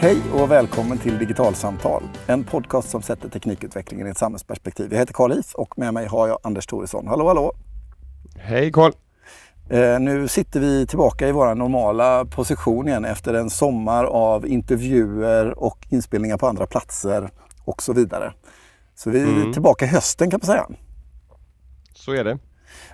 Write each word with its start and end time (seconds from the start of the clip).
Hej 0.00 0.22
och 0.32 0.50
välkommen 0.50 0.98
till 0.98 1.18
Digitalsamtal, 1.18 2.02
en 2.26 2.44
podcast 2.44 2.90
som 2.90 3.02
sätter 3.02 3.28
teknikutvecklingen 3.28 4.06
i 4.06 4.10
ett 4.10 4.18
samhällsperspektiv. 4.18 4.92
Jag 4.92 4.98
heter 4.98 5.12
Karl 5.12 5.32
Is 5.32 5.54
och 5.54 5.78
med 5.78 5.94
mig 5.94 6.06
har 6.06 6.28
jag 6.28 6.38
Anders 6.42 6.66
Thoresson. 6.66 7.06
Hallå, 7.06 7.28
hallå! 7.28 7.52
Hej 8.36 8.72
Karl! 8.72 8.92
Eh, 9.70 10.00
nu 10.00 10.28
sitter 10.28 10.60
vi 10.60 10.86
tillbaka 10.86 11.28
i 11.28 11.32
vår 11.32 11.54
normala 11.54 12.24
position 12.24 12.88
igen 12.88 13.04
efter 13.04 13.34
en 13.34 13.50
sommar 13.50 14.04
av 14.04 14.46
intervjuer 14.46 15.58
och 15.58 15.86
inspelningar 15.88 16.36
på 16.36 16.46
andra 16.46 16.66
platser 16.66 17.30
och 17.64 17.82
så 17.82 17.92
vidare. 17.92 18.32
Så 18.94 19.10
vi 19.10 19.20
är 19.20 19.26
mm. 19.26 19.52
tillbaka 19.52 19.84
i 19.84 19.88
hösten 19.88 20.30
kan 20.30 20.40
man 20.42 20.46
säga. 20.46 20.66
Så 21.94 22.12
är 22.12 22.24
det. 22.24 22.38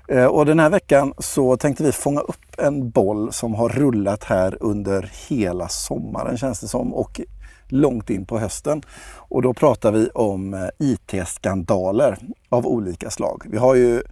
Eh, 0.09 0.27
och 0.27 0.47
den 0.47 0.61
här 0.61 0.71
veckan 0.71 1.15
så 1.19 1.57
tänkte 1.57 1.85
vi 1.85 1.93
fånga 1.93 2.21
upp 2.21 2.59
en 2.59 2.91
boll 2.91 3.33
som 3.33 3.55
har 3.55 3.69
rullat 3.69 4.25
här 4.25 4.59
under 4.61 5.13
hela 5.29 5.69
sommaren 5.69 6.37
känns 6.37 6.61
det 6.61 6.69
som 6.69 6.95
och 6.95 7.21
långt 7.69 8.11
in 8.11 8.27
på 8.27 8.39
hösten. 8.39 8.83
Och 9.17 9.43
då 9.43 9.55
pratar 9.55 9.93
vi 9.93 10.09
om 10.09 10.55
eh, 10.55 10.69
IT-skandaler 10.79 12.19
av 12.49 12.67
olika 12.67 13.11
slag. 13.11 13.43
Vi 13.47 13.59
har 13.59 13.75
ju 13.75 14.03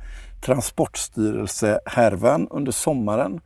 Transportstyrelsehärvan 0.42 2.48
under 2.50 2.72
sommaren 2.72 3.41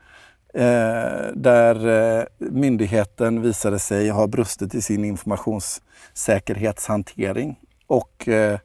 eh, 0.54 1.32
där 1.34 1.86
eh, 2.18 2.24
myndigheten 2.38 3.42
visade 3.42 3.78
sig 3.78 4.08
ha 4.08 4.26
brustit 4.26 4.74
i 4.74 4.82
sin 4.82 5.04
informationssäkerhetshantering 5.04 7.56
och 7.86 8.28
eh, 8.28 8.58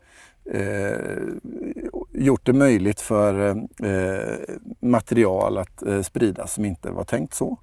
eh 0.53 0.98
gjort 2.21 2.45
det 2.45 2.53
möjligt 2.53 3.02
för 3.02 3.49
eh, 3.84 4.55
material 4.80 5.57
att 5.57 5.84
eh, 5.84 6.02
spridas 6.02 6.53
som 6.53 6.66
inte 6.66 6.91
var 6.91 7.03
tänkt 7.03 7.33
så. 7.33 7.58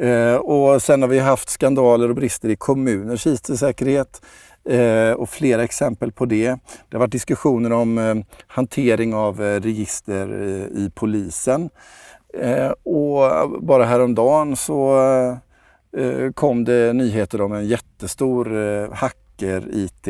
Eh, 0.00 0.34
och 0.34 0.82
sen 0.82 1.02
har 1.02 1.08
vi 1.08 1.18
haft 1.18 1.48
skandaler 1.48 2.08
och 2.08 2.14
brister 2.14 2.48
i 2.48 2.56
kommuners 2.56 3.26
IT-säkerhet 3.26 4.22
eh, 4.68 5.12
och 5.12 5.28
flera 5.28 5.64
exempel 5.64 6.12
på 6.12 6.26
det. 6.26 6.48
Det 6.88 6.96
har 6.96 6.98
varit 6.98 7.12
diskussioner 7.12 7.72
om 7.72 7.98
eh, 7.98 8.14
hantering 8.46 9.14
av 9.14 9.42
eh, 9.42 9.60
register 9.60 10.42
eh, 10.42 10.82
i 10.82 10.90
polisen. 10.94 11.70
Eh, 12.34 12.70
och 12.70 13.50
bara 13.62 13.84
häromdagen 13.84 14.56
så 14.56 14.98
eh, 15.96 16.32
kom 16.34 16.64
det 16.64 16.92
nyheter 16.92 17.40
om 17.40 17.52
en 17.52 17.66
jättestor 17.66 18.46
hacker-IT 18.94 20.08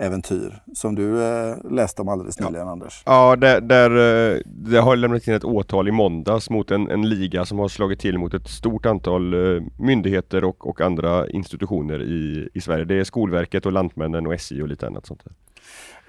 äventyr 0.00 0.62
som 0.74 0.94
du 0.94 1.22
eh, 1.22 1.56
läste 1.70 2.02
om 2.02 2.08
alldeles 2.08 2.40
nyligen 2.40 2.66
ja. 2.66 2.72
Anders. 2.72 3.02
Ja, 3.06 3.36
där, 3.36 3.60
där, 3.60 3.90
eh, 3.90 4.40
det 4.44 4.78
har 4.78 4.96
lämnat 4.96 5.28
in 5.28 5.34
ett 5.34 5.44
åtal 5.44 5.88
i 5.88 5.90
måndags 5.90 6.50
mot 6.50 6.70
en, 6.70 6.90
en, 6.90 7.08
liga 7.08 7.44
som 7.44 7.58
har 7.58 7.68
slagit 7.68 8.00
till 8.00 8.18
mot 8.18 8.34
ett 8.34 8.48
stort 8.48 8.86
antal 8.86 9.34
eh, 9.34 9.62
myndigheter 9.78 10.44
och, 10.44 10.68
och 10.68 10.80
andra 10.80 11.28
institutioner 11.28 12.02
i, 12.02 12.48
i 12.54 12.60
Sverige. 12.60 12.84
Det 12.84 12.94
är 12.94 13.04
Skolverket 13.04 13.66
och 13.66 13.72
Lantmännen 13.72 14.26
och 14.26 14.34
SJ 14.34 14.62
och 14.62 14.68
lite 14.68 14.86
annat 14.86 15.06
sånt. 15.06 15.24
Där. 15.24 15.34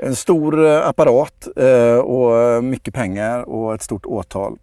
En 0.07 0.15
stor 0.15 0.65
eh, 0.65 0.87
apparat 0.87 1.47
och 2.03 2.63
mycket 2.63 2.93
pengar 2.93 3.49
och 3.49 3.73
ett 3.73 3.81
stort 3.81 4.05
åtal. 4.05 4.57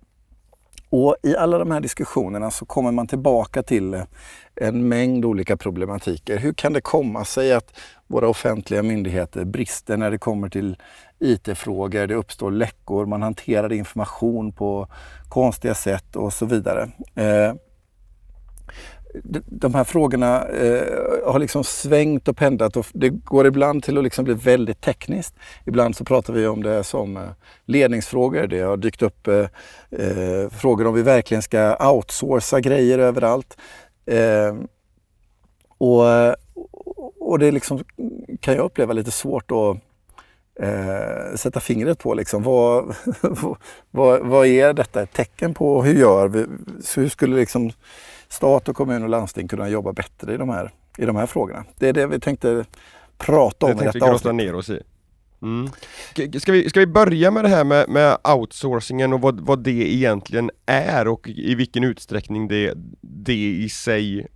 Och 0.90 1.16
i 1.22 1.36
alla 1.36 1.58
de 1.58 1.70
här 1.70 1.80
diskussionerna 1.80 2.50
så 2.50 2.64
kommer 2.64 2.92
man 2.92 3.06
tillbaka 3.06 3.62
till 3.62 4.02
en 4.54 4.88
mängd 4.88 5.24
olika 5.24 5.56
problematiker. 5.56 6.36
Hur 6.36 6.52
kan 6.52 6.72
det 6.72 6.80
komma 6.80 7.24
sig 7.24 7.52
att 7.52 7.78
våra 8.08 8.28
offentliga 8.28 8.82
myndigheter 8.82 9.44
brister 9.44 9.96
när 9.96 10.10
det 10.10 10.18
kommer 10.18 10.48
till 10.48 10.76
IT-frågor, 11.18 12.06
det 12.06 12.14
uppstår 12.14 12.50
läckor, 12.50 13.06
man 13.06 13.22
hanterar 13.22 13.72
information 13.72 14.52
på 14.52 14.88
konstiga 15.28 15.74
sätt 15.74 16.16
och 16.16 16.32
så 16.32 16.46
vidare. 16.46 16.90
Eh, 17.14 17.54
de 19.46 19.74
här 19.74 19.84
frågorna 19.84 20.48
eh, 20.48 21.32
har 21.32 21.38
liksom 21.38 21.64
svängt 21.64 22.28
och 22.28 22.36
pendlat 22.36 22.76
och 22.76 22.86
det 22.92 23.08
går 23.08 23.46
ibland 23.46 23.82
till 23.82 23.98
att 23.98 24.04
liksom 24.04 24.24
bli 24.24 24.34
väldigt 24.34 24.80
tekniskt. 24.80 25.34
Ibland 25.66 25.96
så 25.96 26.04
pratar 26.04 26.32
vi 26.32 26.46
om 26.46 26.62
det 26.62 26.84
som 26.84 27.16
eh, 27.16 27.22
ledningsfrågor. 27.64 28.46
Det 28.46 28.60
har 28.60 28.76
dykt 28.76 29.02
upp 29.02 29.28
eh, 29.28 29.46
eh, 29.90 30.48
frågor 30.50 30.86
om 30.86 30.94
vi 30.94 31.02
verkligen 31.02 31.42
ska 31.42 31.90
outsourca 31.92 32.60
grejer 32.60 32.98
överallt. 32.98 33.56
Eh, 34.06 34.54
och, 35.78 36.08
eh, 36.08 36.34
och 37.20 37.38
det 37.38 37.50
liksom, 37.50 37.84
kan 38.40 38.54
jag 38.54 38.64
uppleva 38.64 38.92
lite 38.92 39.10
svårt 39.10 39.50
att 39.50 39.76
eh, 40.62 41.36
sätta 41.36 41.60
fingret 41.60 41.98
på. 41.98 42.14
Liksom. 42.14 42.42
Vad, 42.42 42.94
vad, 43.90 44.26
vad 44.26 44.46
är 44.46 44.72
detta 44.72 45.02
ett 45.02 45.12
tecken 45.12 45.54
på? 45.54 45.82
Hur 45.82 45.94
gör 45.94 46.28
vi? 46.28 46.46
Hur 46.96 47.08
skulle 47.08 47.36
liksom 47.36 47.70
stat 48.28 48.68
och 48.68 48.76
kommun 48.76 49.02
och 49.02 49.08
landsting 49.08 49.48
kunna 49.48 49.68
jobba 49.68 49.92
bättre 49.92 50.34
i 50.34 50.36
de 50.36 50.48
här, 50.48 50.70
i 50.98 51.04
de 51.04 51.16
här 51.16 51.26
frågorna? 51.26 51.64
Det 51.78 51.88
är 51.88 51.92
det 51.92 52.06
vi 52.06 52.20
tänkte 52.20 52.64
prata 53.18 53.66
om 53.66 53.76
det 53.76 53.84
i 53.84 53.86
detta 53.86 54.10
avsnitt. 54.10 54.34
ner 54.34 54.54
oss 54.54 54.70
i. 54.70 54.82
Mm. 55.42 55.70
Ska, 56.40 56.52
vi, 56.52 56.70
ska 56.70 56.80
vi 56.80 56.86
börja 56.86 57.30
med 57.30 57.44
det 57.44 57.48
här 57.48 57.64
med, 57.64 57.88
med 57.88 58.16
outsourcingen 58.36 59.12
och 59.12 59.20
vad, 59.20 59.40
vad 59.40 59.62
det 59.62 59.94
egentligen 59.94 60.50
är 60.66 61.08
och 61.08 61.28
i 61.28 61.54
vilken 61.54 61.84
utsträckning 61.84 62.48
det, 62.48 62.74
det 63.00 63.48
i 63.48 63.68
sig 63.68 64.26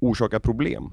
orsakar 0.00 0.38
problem? 0.38 0.92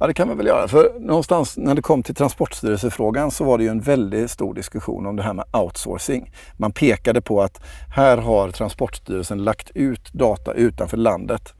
Ja 0.00 0.06
det 0.06 0.14
kan 0.14 0.28
man 0.28 0.36
väl 0.36 0.46
göra. 0.46 0.68
För 0.68 0.92
någonstans 1.00 1.56
när 1.56 1.74
det 1.74 1.82
kom 1.82 2.02
till 2.02 2.14
Transportstyrelsefrågan 2.14 3.30
så 3.30 3.44
var 3.44 3.58
det 3.58 3.64
ju 3.64 3.70
en 3.70 3.80
väldigt 3.80 4.30
stor 4.30 4.54
diskussion 4.54 5.06
om 5.06 5.16
det 5.16 5.22
här 5.22 5.34
med 5.34 5.44
outsourcing. 5.52 6.32
Man 6.56 6.72
pekade 6.72 7.20
på 7.20 7.42
att 7.42 7.60
här 7.94 8.16
har 8.16 8.50
Transportstyrelsen 8.50 9.44
lagt 9.44 9.70
ut 9.74 10.12
data 10.12 10.52
utanför 10.52 10.96
landet 10.96 11.54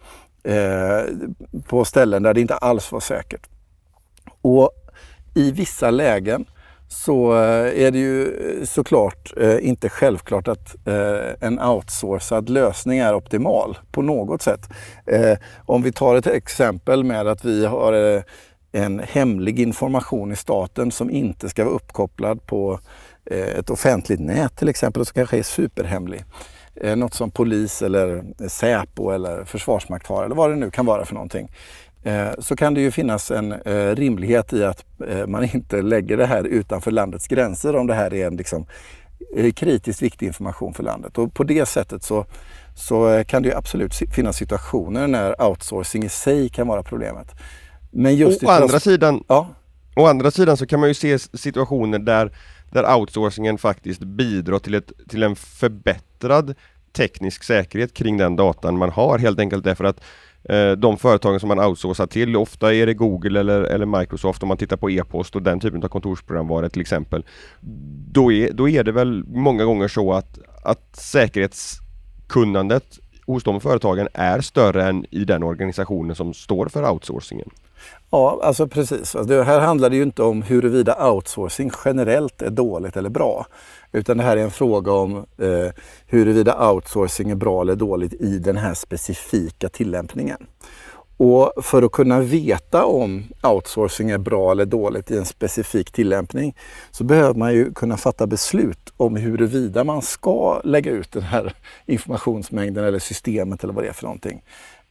eh, 0.45 1.15
på 1.69 1.85
ställen 1.85 2.23
där 2.23 2.35
det 2.35 2.41
inte 2.41 2.57
alls 2.57 2.93
var 2.93 3.01
säkert. 3.01 3.47
Och 4.43 4.71
i 5.35 5.53
vissa 5.53 5.91
lägen 5.91 6.47
så 6.93 7.33
eh, 7.33 7.85
är 7.85 7.91
det 7.91 7.99
ju 7.99 8.25
eh, 8.25 8.65
såklart 8.65 9.33
eh, 9.37 9.69
inte 9.69 9.89
självklart 9.89 10.49
att 10.49 10.77
en 11.41 11.61
outsourcad 11.61 12.49
lösning 12.49 12.99
är 12.99 13.15
optimal 13.15 13.79
på 13.93 14.03
något 14.03 14.43
sätt. 14.43 14.61
Om 15.67 15.83
vi 15.83 15.93
tar 15.93 16.17
ett 16.17 16.27
exempel 16.27 17.05
med 17.05 17.27
att 17.27 17.45
vi 17.45 17.67
har 17.67 18.23
en 18.73 18.99
hemlig 18.99 19.61
information 19.61 20.33
i 20.33 20.37
staten 20.37 20.91
som 20.91 21.11
inte 21.11 21.49
ska 21.49 21.65
vara 21.65 21.75
uppkopplad 21.75 22.47
på 22.47 22.81
ett 23.31 23.71
offentligt 23.71 24.21
nät 24.21 24.57
till 24.57 24.69
exempel 24.69 25.01
och 25.01 25.07
som 25.07 25.15
kanske 25.15 25.39
är 25.39 25.43
superhemlig. 25.43 26.25
Något 26.97 27.15
som 27.15 27.31
polis 27.31 27.83
eller 27.83 28.25
Säpo 28.49 29.11
eller 29.11 29.45
försvarsmakt 29.45 30.07
har 30.07 30.25
eller 30.25 30.35
vad 30.35 30.51
det 30.51 30.57
nu 30.57 30.71
kan 30.71 30.87
vara 30.87 31.05
för 31.05 31.15
någonting. 31.15 31.49
Eh, 32.05 32.31
så 32.39 32.57
kan 32.57 32.75
det 32.75 32.81
ju 32.81 32.91
finnas 32.91 33.31
en 33.31 33.53
eh, 33.53 33.95
rimlighet 33.95 34.53
i 34.53 34.65
att 34.65 34.85
eh, 35.09 35.27
man 35.27 35.45
inte 35.45 35.83
lägger 35.83 36.17
det 36.17 36.27
här 36.27 36.45
utanför 36.45 36.91
landets 36.91 37.27
gränser 37.27 37.77
om 37.77 37.87
det 37.87 37.95
här 37.95 38.15
är 38.15 38.27
en 38.27 38.37
liksom, 38.37 38.67
kritiskt 39.55 40.03
viktig 40.03 40.27
information 40.27 40.75
för 40.75 40.83
landet. 40.83 41.19
Och 41.19 41.35
på 41.35 41.45
det 41.45 41.67
sättet 41.67 42.03
så, 42.03 42.27
så 42.75 43.25
kan 43.27 43.43
det 43.43 43.49
ju 43.49 43.55
absolut 43.55 43.95
finnas 43.95 44.37
situationer 44.37 45.07
när 45.07 45.43
outsourcing 45.43 46.05
i 46.05 46.09
sig 46.09 46.49
kan 46.49 46.67
vara 46.67 46.83
problemet. 46.83 47.29
Men 47.91 48.17
just 48.17 48.45
å, 48.45 48.51
andra 48.51 48.81
sidan, 48.81 49.25
ja. 49.29 49.49
å 49.97 50.07
andra 50.07 50.31
sidan 50.31 50.57
så 50.57 50.67
kan 50.67 50.81
man 50.81 50.89
ju 50.89 50.95
se 50.95 51.19
situationer 51.19 51.99
där, 51.99 52.33
där 52.71 52.97
outsourcingen 52.97 53.59
faktiskt 53.59 54.01
bidrar 54.01 54.59
till, 54.59 54.75
ett, 54.75 54.93
till 55.09 55.23
en 55.23 55.37
förbättrad 55.37 56.55
teknisk 56.93 57.45
säkerhet 57.45 57.95
kring 57.95 58.17
den 58.17 58.37
datan 58.37 58.79
man 58.79 58.91
har 58.91 59.19
helt 59.19 59.39
enkelt 59.39 59.65
därför 59.65 59.85
att 59.85 60.01
Eh, 60.45 60.73
de 60.73 60.99
företagen 60.99 61.41
som 61.41 61.49
man 61.49 61.61
outsourcar 61.61 62.07
till, 62.07 62.37
ofta 62.37 62.75
är 62.75 62.87
det 62.87 62.95
Google 62.95 63.41
eller, 63.41 63.63
eller 63.63 63.87
Microsoft 63.87 64.43
om 64.43 64.49
man 64.49 64.57
tittar 64.57 64.77
på 64.77 64.91
e-post 64.91 65.37
och 65.37 65.43
den 65.43 65.61
typen 65.61 65.83
av 65.83 65.89
kontorsprogramvaror 65.89 66.69
till 66.69 66.81
exempel. 66.81 67.25
Då 68.13 68.33
är, 68.33 68.53
då 68.53 68.69
är 68.69 68.85
det 68.85 68.93
väl 68.93 69.25
många 69.27 69.65
gånger 69.65 69.89
så 69.89 70.13
att, 70.13 70.39
att 70.65 70.97
säkerhetskunnandet 70.97 72.99
hos 73.27 73.45
de 73.45 73.61
företagen 73.61 74.09
är 74.15 74.41
större 74.41 74.85
än 74.85 75.07
i 75.11 75.25
den 75.25 75.43
organisationen 75.43 76.17
som 76.17 76.35
står 76.35 76.67
för 76.67 76.91
outsourcingen. 76.91 77.51
Ja, 78.11 78.41
alltså 78.43 78.67
precis. 78.67 79.17
Alltså 79.17 79.25
det 79.25 79.45
här 79.45 79.61
handlar 79.61 79.91
det 79.91 79.97
ju 79.97 80.03
inte 80.03 80.23
om 80.23 80.43
huruvida 80.43 81.11
outsourcing 81.11 81.71
generellt 81.85 82.43
är 82.43 82.51
dåligt 82.51 82.97
eller 82.97 83.11
bra. 83.11 83.47
Utan 83.93 84.17
det 84.17 84.23
här 84.23 84.37
är 84.37 84.43
en 84.43 84.51
fråga 84.51 84.93
om 84.93 85.17
eh, 85.17 85.73
huruvida 86.07 86.71
outsourcing 86.71 87.31
är 87.31 87.35
bra 87.35 87.63
eller 87.63 87.75
dåligt 87.75 88.13
i 88.13 88.39
den 88.39 88.57
här 88.57 88.75
specifika 88.75 89.69
tillämpningen. 89.69 90.47
Och 91.17 91.53
för 91.63 91.83
att 91.83 91.93
kunna 91.93 92.21
veta 92.21 92.85
om 92.85 93.25
outsourcing 93.43 94.11
är 94.11 94.19
bra 94.19 94.53
eller 94.53 94.65
dåligt 94.67 95.11
i 95.11 95.17
en 95.17 95.25
specifik 95.25 95.93
tillämpning 95.93 96.57
så 96.91 97.05
behöver 97.05 97.35
man 97.35 97.55
ju 97.55 97.73
kunna 97.73 97.97
fatta 97.97 98.27
beslut 98.27 98.93
om 98.97 99.17
huruvida 99.17 99.85
man 99.85 100.03
ska 100.03 100.61
lägga 100.65 100.91
ut 100.91 101.13
den 101.13 101.23
här 101.23 101.55
informationsmängden 101.87 102.85
eller 102.85 102.99
systemet 102.99 103.65
eller 103.65 103.75
vad 103.75 103.85
det 103.85 103.89
är 103.89 103.93
för 103.93 104.03
någonting. 104.03 104.43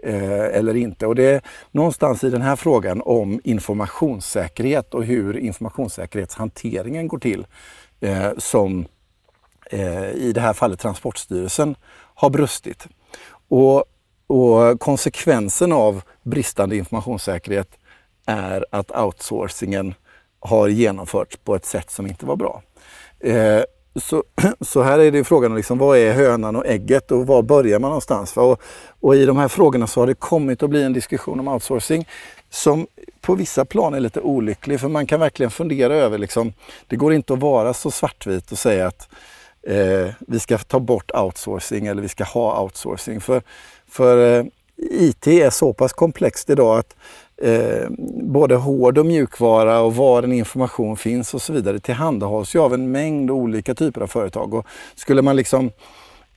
Eh, 0.03 0.57
eller 0.57 0.75
inte. 0.75 1.07
Och 1.07 1.15
det 1.15 1.23
är 1.23 1.41
någonstans 1.71 2.23
i 2.23 2.29
den 2.29 2.41
här 2.41 2.55
frågan 2.55 3.01
om 3.05 3.41
informationssäkerhet 3.43 4.93
och 4.93 5.03
hur 5.03 5.37
informationssäkerhetshanteringen 5.37 7.07
går 7.07 7.19
till 7.19 7.47
eh, 7.99 8.29
som 8.37 8.85
eh, 9.71 10.11
i 10.11 10.31
det 10.35 10.41
här 10.41 10.53
fallet 10.53 10.79
Transportstyrelsen 10.79 11.75
har 12.15 12.29
brustit. 12.29 12.87
Och, 13.47 13.85
och 14.31 14.79
konsekvensen 14.79 15.71
av 15.71 16.01
bristande 16.23 16.77
informationssäkerhet 16.77 17.67
är 18.25 18.65
att 18.71 18.91
outsourcingen 18.91 19.93
har 20.39 20.67
genomförts 20.67 21.37
på 21.37 21.55
ett 21.55 21.65
sätt 21.65 21.91
som 21.91 22.07
inte 22.07 22.25
var 22.25 22.35
bra. 22.35 22.61
Eh, 23.19 23.61
så, 23.95 24.23
så 24.61 24.81
här 24.81 24.99
är 24.99 25.11
det 25.11 25.23
frågan, 25.23 25.55
liksom, 25.55 25.77
vad 25.77 25.97
är 25.97 26.13
hönan 26.13 26.55
och 26.55 26.65
ägget 26.65 27.11
och 27.11 27.27
var 27.27 27.41
börjar 27.41 27.79
man 27.79 27.89
någonstans? 27.89 28.37
Och, 28.37 28.61
och 28.99 29.15
i 29.15 29.25
de 29.25 29.37
här 29.37 29.47
frågorna 29.47 29.87
så 29.87 29.99
har 29.99 30.07
det 30.07 30.13
kommit 30.13 30.63
att 30.63 30.69
bli 30.69 30.83
en 30.83 30.93
diskussion 30.93 31.39
om 31.39 31.47
outsourcing 31.47 32.07
som 32.49 32.87
på 33.21 33.35
vissa 33.35 33.65
plan 33.65 33.93
är 33.93 33.99
lite 33.99 34.21
olycklig 34.21 34.79
för 34.79 34.87
man 34.87 35.07
kan 35.07 35.19
verkligen 35.19 35.51
fundera 35.51 35.95
över, 35.95 36.17
liksom, 36.17 36.53
det 36.87 36.95
går 36.95 37.13
inte 37.13 37.33
att 37.33 37.39
vara 37.39 37.73
så 37.73 37.91
svartvit 37.91 38.51
och 38.51 38.57
säga 38.57 38.87
att 38.87 39.09
eh, 39.67 40.13
vi 40.19 40.39
ska 40.39 40.57
ta 40.57 40.79
bort 40.79 41.11
outsourcing 41.11 41.87
eller 41.87 42.01
vi 42.01 42.09
ska 42.09 42.23
ha 42.23 42.61
outsourcing. 42.61 43.21
För, 43.21 43.41
för 43.87 44.39
eh, 44.39 44.45
IT 44.89 45.27
är 45.27 45.49
så 45.49 45.73
pass 45.73 45.93
komplext 45.93 46.49
idag 46.49 46.79
att 46.79 46.95
eh, 47.37 47.89
både 48.23 48.55
hård 48.55 48.97
och 48.97 49.05
mjukvara 49.05 49.79
och 49.79 49.95
var 49.95 50.23
en 50.23 50.31
information 50.31 50.97
finns 50.97 51.33
och 51.33 51.41
så 51.41 51.53
vidare 51.53 51.79
tillhandahålls 51.79 52.55
ju 52.55 52.59
av 52.59 52.73
en 52.73 52.91
mängd 52.91 53.31
olika 53.31 53.75
typer 53.75 54.01
av 54.01 54.07
företag. 54.07 54.53
Och 54.53 54.65
skulle 54.95 55.21
man 55.21 55.35
liksom 55.35 55.71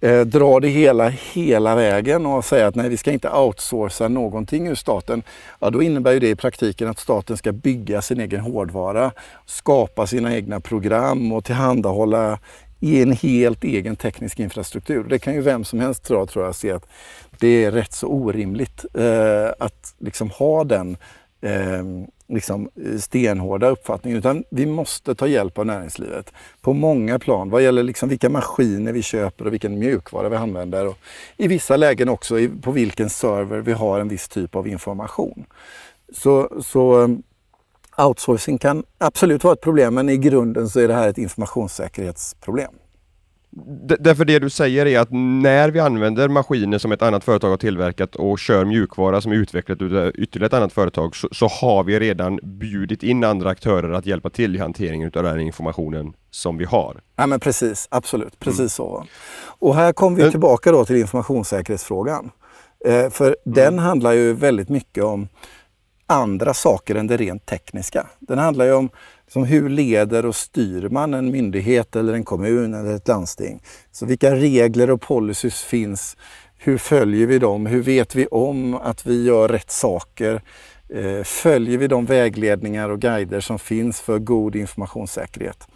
eh, 0.01 0.21
dra 0.21 0.61
det 0.61 0.69
hela 0.69 1.09
hela 1.09 1.75
vägen 1.75 2.27
och 2.27 2.45
säga 2.45 2.67
att 2.67 2.75
nej, 2.75 2.89
vi 2.89 2.97
ska 2.97 3.13
inte 3.13 3.31
outsourca 3.31 4.09
någonting 4.09 4.69
ur 4.69 4.75
staten. 4.75 5.23
Ja, 5.61 5.71
då 5.71 5.83
innebär 5.83 6.21
det 6.21 6.29
i 6.29 6.37
praktiken 6.37 6.89
att 6.89 6.99
staten 6.99 7.37
ska 7.37 7.53
bygga 7.53 8.03
sin 8.03 8.21
egen 8.21 8.41
hårdvara, 8.41 9.13
skapa 9.47 10.07
sina 10.07 10.37
egna 10.37 10.61
program 10.61 11.33
och 11.33 11.45
tillhandahålla 11.45 12.39
i 12.81 13.03
en 13.03 13.13
helt 13.13 13.65
egen 13.65 13.97
teknisk 13.97 14.41
infrastruktur. 14.41 15.05
Det 15.05 15.19
kan 15.19 15.35
ju 15.35 15.41
vem 15.41 15.65
som 15.65 15.81
helst 15.81 16.05
dra, 16.05 16.27
tror 16.27 16.45
jag 16.45 16.55
se 16.55 16.71
att 16.71 16.89
det 17.39 17.65
är 17.65 17.71
rätt 17.71 17.93
så 17.93 18.07
orimligt 18.07 18.85
eh, 18.95 19.49
att 19.59 19.95
liksom 19.99 20.31
ha 20.31 20.65
den 20.65 20.97
eh, 21.41 21.85
liksom 22.29 22.69
stenhårda 23.01 23.69
uppfattningen. 23.69 24.19
Utan 24.19 24.45
vi 24.51 24.67
måste 24.67 25.15
ta 25.15 25.27
hjälp 25.27 25.59
av 25.59 25.67
näringslivet 25.67 26.33
på 26.61 26.73
många 26.73 27.19
plan 27.19 27.51
vad 27.51 27.63
gäller 27.63 27.83
liksom 27.83 28.09
vilka 28.09 28.29
maskiner 28.29 28.93
vi 28.93 29.03
köper 29.03 29.47
och 29.47 29.53
vilken 29.53 29.79
mjukvara 29.79 30.29
vi 30.29 30.37
använder. 30.37 30.87
Och 30.87 30.99
I 31.37 31.49
vissa 31.49 31.77
lägen 31.77 32.09
också 32.09 32.35
på 32.63 32.71
vilken 32.71 33.11
server 33.11 33.61
vi 33.61 33.73
har 33.73 34.01
en 34.01 34.09
viss 34.09 34.29
typ 34.29 34.57
av 34.57 34.69
information. 34.69 35.47
Så, 36.13 36.63
så 36.63 37.17
outsourcing 37.99 38.59
kan 38.59 38.85
absolut 38.99 39.45
vara 39.45 39.55
ett 39.55 39.61
problem 39.61 39.95
men 39.95 40.09
i 40.09 40.17
grunden 40.17 40.69
så 40.69 40.81
är 40.81 40.89
det 40.89 40.95
här 40.95 41.09
ett 41.09 41.19
informationssäkerhetsproblem. 41.19 42.71
Därför 44.01 44.25
det 44.25 44.39
du 44.39 44.51
säger 44.51 44.87
är 44.87 45.01
att 45.01 45.09
när 45.11 45.71
vi 45.71 45.81
använder 45.81 46.29
maskiner 46.29 46.79
som 46.79 46.93
ett 46.93 47.03
annat 47.03 47.25
företag 47.25 47.51
har 47.51 47.57
tillverkat 47.57 48.17
och 48.17 48.39
kör 48.39 48.65
mjukvara 48.65 49.21
som 49.21 49.33
är 49.33 49.37
utvecklat 49.37 49.83
av 49.83 50.13
ytterligare 50.15 50.47
ett 50.47 50.53
annat 50.53 50.73
företag 50.73 51.17
så, 51.17 51.29
så, 51.33 51.47
har 51.47 51.85
vi 51.85 52.01
redan 52.01 52.41
bjudit 52.43 53.03
in 53.03 53.25
andra 53.25 53.51
aktörer 53.51 53.93
att 53.93 54.07
hjälpa 54.07 54.31
till 54.31 54.57
i 54.57 54.59
hanteringen 54.59 55.13
av 55.15 55.23
den 55.23 55.41
informationen 55.41 56.13
som 56.31 56.59
vi 56.59 56.65
har. 56.65 57.01
Ja 57.17 57.27
men 57.27 57.41
precis, 57.41 57.89
absolut, 57.91 58.39
precis 58.39 58.59
mm. 58.59 58.69
så. 58.69 59.05
Och 59.59 59.75
här 59.75 59.93
kommer 59.93 60.25
vi 60.25 60.31
tillbaka 60.31 60.73
då 60.73 60.85
till 60.85 60.97
informationssäkerhetsfrågan. 60.97 62.31
Eh, 62.85 63.11
för 63.11 63.27
mm. 63.27 63.37
den 63.45 63.79
handlar 63.79 64.13
ju 64.13 64.33
väldigt 64.33 64.69
mycket 64.69 65.05
om 65.05 65.29
andra 66.07 66.55
saker 66.55 66.95
än 66.95 67.07
det 67.07 67.17
rent 67.17 67.47
tekniska. 67.47 68.07
Den 68.19 68.39
handlar 68.39 68.65
ju 68.65 68.73
om 68.73 68.91
liksom, 69.25 69.45
hur 69.45 69.69
leder 69.69 70.27
och 70.27 70.37
styr 70.37 70.89
man 70.89 71.15
en 71.15 71.31
myndighet 71.31 71.97
eller 71.97 72.13
en 72.13 72.25
kommun 72.25 72.75
eller 72.75 72.95
ett 72.95 73.09
landsting? 73.09 73.63
Så 73.93 74.07
vilka 74.07 74.35
regler 74.35 74.91
och 74.91 75.01
policies 75.01 75.63
finns? 75.63 76.17
Hur 76.57 76.79
följer 76.79 77.27
vi 77.27 77.39
dem? 77.39 77.67
Hur 77.67 77.83
vet 77.83 78.15
vi 78.15 78.27
om 78.27 78.75
att 78.75 79.07
vi 79.07 79.25
gör 79.25 79.49
rätt 79.49 79.71
saker? 79.71 80.43
Eh, 80.89 81.23
följer 81.23 81.79
vi 81.79 81.87
de 81.87 82.05
vägledningar 82.05 82.89
och 82.89 83.01
guider 83.01 83.41
som 83.41 83.59
finns 83.59 84.01
för 84.01 84.19
god 84.19 84.57
informationssäkerhet? 84.57 85.69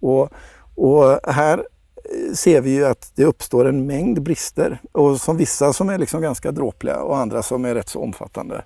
Och, 0.00 0.30
och 0.74 1.32
här 1.32 1.58
eh, 1.58 2.34
ser 2.34 2.60
vi 2.60 2.70
ju 2.70 2.86
att 2.86 3.12
det 3.14 3.24
uppstår 3.24 3.64
en 3.64 3.86
mängd 3.86 4.22
brister 4.22 4.80
och 4.92 5.20
som 5.20 5.36
vissa 5.36 5.72
som 5.72 5.88
är 5.88 5.98
liksom 5.98 6.22
ganska 6.22 6.52
dråpliga 6.52 7.02
och 7.02 7.18
andra 7.18 7.42
som 7.42 7.64
är 7.64 7.74
rätt 7.74 7.88
så 7.88 8.02
omfattande. 8.02 8.64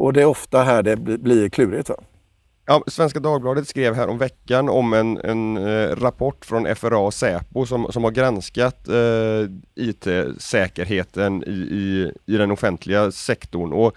Och 0.00 0.12
det 0.12 0.20
är 0.20 0.26
ofta 0.26 0.62
här 0.62 0.82
det 0.82 0.96
blir 0.96 1.48
klurigt. 1.48 1.88
Va? 1.88 1.94
Ja, 2.66 2.82
Svenska 2.86 3.20
Dagbladet 3.20 3.68
skrev 3.68 3.94
här 3.94 4.08
om 4.08 4.18
veckan 4.18 4.68
om 4.68 4.92
en, 4.92 5.16
en 5.16 5.56
eh, 5.56 5.96
rapport 5.96 6.44
från 6.44 6.76
FRA 6.76 6.98
och 6.98 7.14
Säpo 7.14 7.66
som, 7.66 7.92
som 7.92 8.04
har 8.04 8.10
granskat 8.10 8.88
eh, 8.88 9.50
IT-säkerheten 9.74 11.44
i, 11.46 11.50
i, 11.50 12.12
i, 12.26 12.36
den 12.36 12.50
offentliga 12.50 13.12
sektorn. 13.12 13.72
Och 13.72 13.94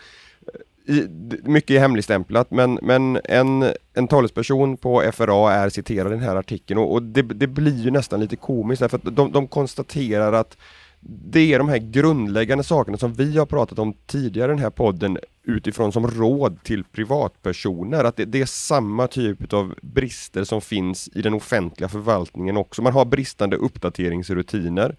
eh, 0.87 0.95
i, 0.95 1.07
mycket 1.43 1.75
är 1.75 1.79
hemligstämplat 1.79 2.51
men, 2.51 2.79
men 2.81 3.19
en, 3.23 3.65
en 3.93 4.07
talesperson 4.07 4.77
på 4.77 5.11
FRA 5.13 5.53
är 5.53 5.69
citerad 5.69 6.07
i 6.07 6.15
den 6.15 6.23
här 6.23 6.35
artikeln 6.35 6.79
och, 6.79 6.93
och 6.93 7.03
det, 7.03 7.21
det, 7.21 7.47
blir 7.47 7.83
ju 7.83 7.91
nästan 7.91 8.19
lite 8.19 8.35
komiskt 8.35 8.79
därför 8.79 8.97
att 8.97 9.15
de, 9.15 9.31
de 9.31 9.47
konstaterar 9.47 10.33
att 10.33 10.57
det 11.05 11.53
är 11.53 11.57
de 11.57 11.69
här 11.69 11.77
grundläggande 11.77 12.63
sakerna 12.63 12.97
som 12.97 13.13
vi 13.13 13.37
har 13.37 13.45
pratat 13.45 13.79
om 13.79 13.93
tidigare 14.05 14.51
i 14.51 14.55
den 14.55 14.63
här 14.63 14.69
podden 14.69 15.17
utifrån 15.43 15.91
som 15.91 16.07
råd 16.07 16.63
till 16.63 16.83
privatpersoner. 16.83 18.03
Att 18.03 18.17
det, 18.17 18.25
det, 18.25 18.41
är 18.41 18.45
samma 18.45 19.07
typ 19.07 19.53
av 19.53 19.75
brister 19.81 20.43
som 20.43 20.61
finns 20.61 21.09
i 21.13 21.21
den 21.21 21.33
offentliga 21.33 21.89
förvaltningen 21.89 22.57
också. 22.57 22.81
Man 22.81 22.93
har 22.93 23.05
bristande 23.05 23.55
uppdateringsrutiner. 23.55 24.95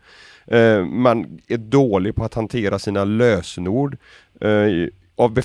Eh, 0.46 0.84
man 0.84 1.40
är 1.48 1.56
dålig 1.56 2.14
på 2.14 2.24
att 2.24 2.34
hantera 2.34 2.78
sina 2.78 3.04
lösenord. 3.04 3.96
Eh, 4.40 4.88
av 5.16 5.40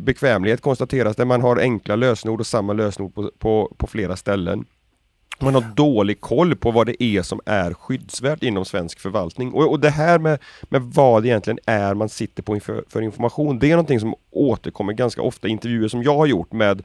bekvämlighet 0.00 0.60
konstateras 0.60 1.16
det. 1.16 1.24
Man 1.24 1.42
har 1.42 1.56
enkla 1.56 1.96
lösenord 1.96 2.40
och 2.40 2.46
samma 2.46 2.72
lösenord 2.72 3.14
på, 3.14 3.30
på, 3.38 3.74
på 3.78 3.86
flera 3.86 4.16
ställen. 4.16 4.64
Man 5.40 5.54
har 5.54 5.64
dålig 5.76 6.20
koll 6.20 6.56
på 6.56 6.70
vad 6.70 6.86
det 6.86 7.02
är 7.02 7.22
som 7.22 7.40
är 7.46 7.74
skyddsvärt 7.74 8.42
inom 8.42 8.64
svensk 8.64 9.00
förvaltning. 9.00 9.52
Och, 9.52 9.70
och 9.70 9.80
det 9.80 9.90
här 9.90 10.18
med, 10.18 10.38
med 10.62 10.82
vad 10.82 11.22
det 11.22 11.28
egentligen 11.28 11.58
är 11.66 11.94
man 11.94 12.08
sitter 12.08 12.42
på 12.42 12.54
inför, 12.54 12.84
för 12.88 13.02
information, 13.02 13.58
det 13.58 13.66
är 13.66 13.70
någonting 13.70 14.00
som 14.00 14.14
återkommer 14.30 14.92
ganska 14.92 15.22
ofta 15.22 15.48
i 15.48 15.50
intervjuer 15.50 15.88
som 15.88 16.02
jag 16.02 16.16
har 16.16 16.26
gjort 16.26 16.52
med 16.52 16.82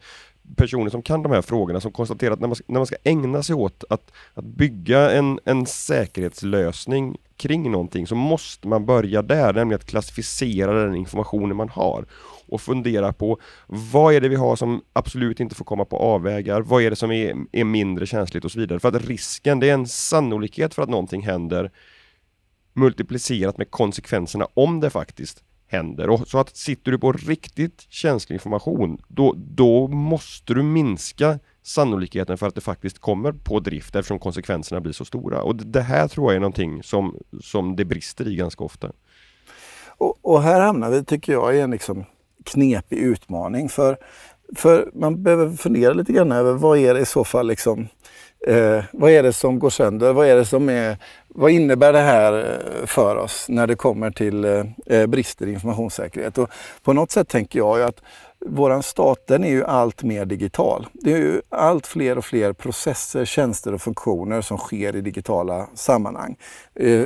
personer 0.56 0.90
som 0.90 1.02
kan 1.02 1.24
de 1.24 1.32
här 1.32 1.42
frågorna 1.42 1.80
som 1.80 1.92
konstaterar 1.92 2.34
att 2.34 2.40
när 2.40 2.48
man, 2.48 2.58
när 2.68 2.80
man 2.80 2.86
ska 2.86 2.96
ägna 3.04 3.44
sig 3.44 3.56
åt 3.56 3.84
att, 3.90 4.12
att 4.34 4.46
bygga 4.46 5.12
en, 5.12 5.40
en 5.46 5.66
säkerhetslösning 5.66 7.18
kring 7.38 7.72
någonting 7.72 8.08
så 8.08 8.16
måste 8.16 8.68
man 8.68 8.86
börja 8.86 9.22
där, 9.22 9.54
nämligen 9.54 9.80
att 9.80 9.86
klassificera 9.86 10.74
den 10.74 10.96
informationen 10.96 11.58
man 11.58 11.70
har 11.70 12.06
och 12.48 12.62
fundera 12.62 13.14
på 13.14 13.40
vad 13.68 14.14
är 14.14 14.22
det 14.22 14.30
vi 14.30 14.36
har 14.36 14.56
som 14.56 14.82
absolut 14.94 15.40
inte 15.40 15.56
får 15.56 15.66
komma 15.66 15.86
på 15.86 15.98
avvägar? 15.98 16.62
Vad 16.62 16.84
är 16.84 16.90
det 16.90 16.96
som 16.96 17.12
är, 17.12 17.36
är 17.52 17.64
mindre 17.64 18.06
känsligt 18.06 18.46
och 18.46 18.52
så 18.52 18.60
vidare? 18.60 18.80
För 18.80 18.88
att 18.88 19.06
risken, 19.06 19.60
det 19.60 19.70
är 19.70 19.74
en 19.74 19.88
sannolikhet 19.88 20.74
för 20.74 20.84
att 20.84 20.90
någonting 20.90 21.22
händer 21.22 21.72
multiplicerat 22.74 23.58
med 23.58 23.72
konsekvenserna 23.72 24.48
om 24.54 24.80
det 24.80 24.90
faktiskt 24.90 25.44
händer. 25.68 26.10
Och 26.10 26.28
så 26.28 26.38
att 26.38 26.58
sitter 26.58 26.92
du 26.92 27.00
på 27.00 27.12
riktigt 27.12 27.86
känslig 27.90 28.36
information, 28.36 29.02
då, 29.08 29.34
då 29.38 29.88
måste 29.88 30.54
du 30.54 30.64
minska 30.64 31.40
sannolikheten 31.64 32.38
för 32.38 32.48
att 32.48 32.56
det 32.56 32.62
faktiskt 32.62 33.00
kommer 33.00 33.32
på 33.32 33.60
drift 33.60 33.96
eftersom 33.96 34.20
konsekvenserna 34.20 34.82
blir 34.82 34.94
så 34.94 35.06
stora. 35.06 35.42
Och 35.42 35.56
det 35.56 35.82
här 35.82 36.08
tror 36.08 36.32
jag 36.32 36.36
är 36.36 36.40
någonting 36.40 36.84
som, 36.84 37.18
som 37.42 37.76
det 37.76 37.86
brister 37.86 38.28
i 38.28 38.36
ganska 38.36 38.64
ofta. 38.64 38.92
Och, 39.98 40.18
och 40.22 40.42
här 40.44 40.62
hamnar 40.62 40.92
vi, 40.92 41.04
tycker 41.04 41.34
jag, 41.34 41.56
i 41.56 41.60
en 41.60 41.72
liksom 41.72 42.06
knepig 42.48 42.98
utmaning. 42.98 43.70
För, 43.70 43.98
för 44.56 44.90
man 44.94 45.24
behöver 45.24 45.50
fundera 45.50 45.94
lite 45.94 46.14
grann 46.14 46.32
över 46.32 46.54
vad 46.54 46.78
är 46.78 46.94
det 46.94 47.00
i 47.00 47.06
så 47.06 47.24
fall 47.24 47.48
liksom, 47.48 47.88
eh, 48.48 48.84
vad 48.92 49.12
är 49.12 49.24
det 49.24 49.34
som 49.34 49.60
går 49.60 49.70
sönder? 49.70 50.14
Vad 50.14 50.28
är 50.28 50.36
det 50.36 50.46
som 50.46 50.70
är, 50.70 50.98
vad 51.28 51.52
innebär 51.52 51.94
det 51.94 52.00
här 52.00 52.34
eh, 52.40 52.86
för 52.86 53.16
oss 53.16 53.46
när 53.50 53.68
det 53.68 53.76
kommer 53.76 54.12
till 54.12 54.46
eh, 54.46 54.64
eh, 54.86 55.08
brister 55.08 55.48
i 55.48 55.54
informationssäkerhet? 55.54 56.38
Och 56.38 56.50
på 56.84 56.94
något 56.94 57.12
sätt 57.12 57.28
tänker 57.28 57.60
jag 57.60 57.82
att 57.82 58.02
våran 58.46 58.84
stat 58.84 59.28
den 59.28 59.44
är 59.44 59.50
ju 59.50 59.64
allt 59.64 60.04
mer 60.04 60.26
digital. 60.26 60.88
Det 60.94 61.14
är 61.14 61.18
ju 61.18 61.42
allt 61.50 61.88
fler 61.88 62.18
och 62.18 62.26
fler 62.26 62.54
processer, 62.54 63.26
tjänster 63.26 63.74
och 63.74 63.82
funktioner 63.82 64.42
som 64.42 64.58
sker 64.58 64.96
i 64.96 65.02
digitala 65.02 65.68
sammanhang. 65.76 66.36
Eh, 66.76 67.06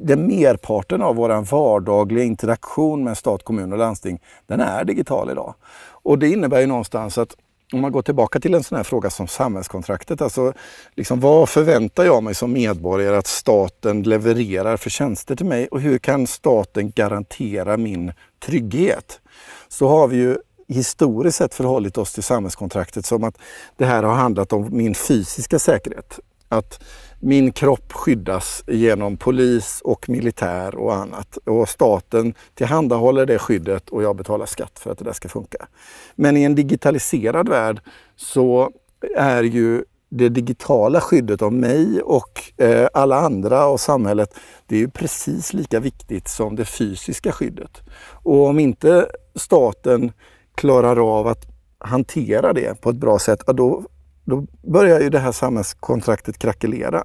den 0.00 0.26
merparten 0.26 1.02
av 1.02 1.16
vår 1.16 1.50
vardagliga 1.50 2.24
interaktion 2.24 3.04
med 3.04 3.18
stat, 3.18 3.44
kommun 3.44 3.72
och 3.72 3.78
landsting, 3.78 4.20
den 4.46 4.60
är 4.60 4.84
digital 4.84 5.30
idag. 5.30 5.54
Och 6.02 6.18
det 6.18 6.28
innebär 6.28 6.60
ju 6.60 6.66
någonstans 6.66 7.18
att 7.18 7.36
om 7.72 7.80
man 7.80 7.92
går 7.92 8.02
tillbaka 8.02 8.40
till 8.40 8.54
en 8.54 8.62
sån 8.62 8.76
här 8.76 8.84
fråga 8.84 9.10
som 9.10 9.28
samhällskontraktet, 9.28 10.22
alltså 10.22 10.52
liksom 10.94 11.20
vad 11.20 11.48
förväntar 11.48 12.04
jag 12.04 12.22
mig 12.22 12.34
som 12.34 12.52
medborgare 12.52 13.16
att 13.16 13.26
staten 13.26 14.02
levererar 14.02 14.76
för 14.76 14.90
tjänster 14.90 15.36
till 15.36 15.46
mig 15.46 15.68
och 15.68 15.80
hur 15.80 15.98
kan 15.98 16.26
staten 16.26 16.90
garantera 16.90 17.76
min 17.76 18.12
trygghet? 18.44 19.20
Så 19.68 19.88
har 19.88 20.08
vi 20.08 20.16
ju 20.16 20.36
historiskt 20.68 21.38
sett 21.38 21.54
förhållit 21.54 21.98
oss 21.98 22.12
till 22.12 22.22
samhällskontraktet 22.22 23.06
som 23.06 23.24
att 23.24 23.38
det 23.76 23.84
här 23.84 24.02
har 24.02 24.14
handlat 24.14 24.52
om 24.52 24.68
min 24.70 24.94
fysiska 24.94 25.58
säkerhet. 25.58 26.20
Att 26.52 26.84
min 27.20 27.52
kropp 27.52 27.92
skyddas 27.92 28.64
genom 28.66 29.16
polis 29.16 29.80
och 29.84 30.08
militär 30.08 30.74
och 30.74 30.94
annat. 30.94 31.36
Och 31.36 31.68
staten 31.68 32.34
tillhandahåller 32.54 33.26
det 33.26 33.38
skyddet 33.38 33.88
och 33.88 34.02
jag 34.02 34.16
betalar 34.16 34.46
skatt 34.46 34.78
för 34.78 34.90
att 34.90 34.98
det 34.98 35.04
där 35.04 35.12
ska 35.12 35.28
funka. 35.28 35.66
Men 36.14 36.36
i 36.36 36.42
en 36.42 36.54
digitaliserad 36.54 37.48
värld 37.48 37.80
så 38.16 38.70
är 39.16 39.42
ju 39.42 39.84
det 40.08 40.28
digitala 40.28 41.00
skyddet 41.00 41.42
av 41.42 41.52
mig 41.52 42.02
och 42.02 42.52
eh, 42.56 42.88
alla 42.94 43.16
andra 43.16 43.66
och 43.66 43.80
samhället, 43.80 44.34
det 44.66 44.76
är 44.76 44.80
ju 44.80 44.90
precis 44.90 45.52
lika 45.52 45.80
viktigt 45.80 46.28
som 46.28 46.56
det 46.56 46.64
fysiska 46.64 47.32
skyddet. 47.32 47.80
Och 48.10 48.46
om 48.46 48.58
inte 48.58 49.06
staten 49.34 50.12
klarar 50.54 51.18
av 51.18 51.26
att 51.26 51.46
hantera 51.78 52.52
det 52.52 52.80
på 52.80 52.90
ett 52.90 52.96
bra 52.96 53.18
sätt, 53.18 53.46
då, 53.46 53.84
då 54.24 54.46
börjar 54.62 55.00
ju 55.00 55.10
det 55.10 55.18
här 55.18 55.32
samhällskontraktet 55.32 56.38
krackelera. 56.38 57.02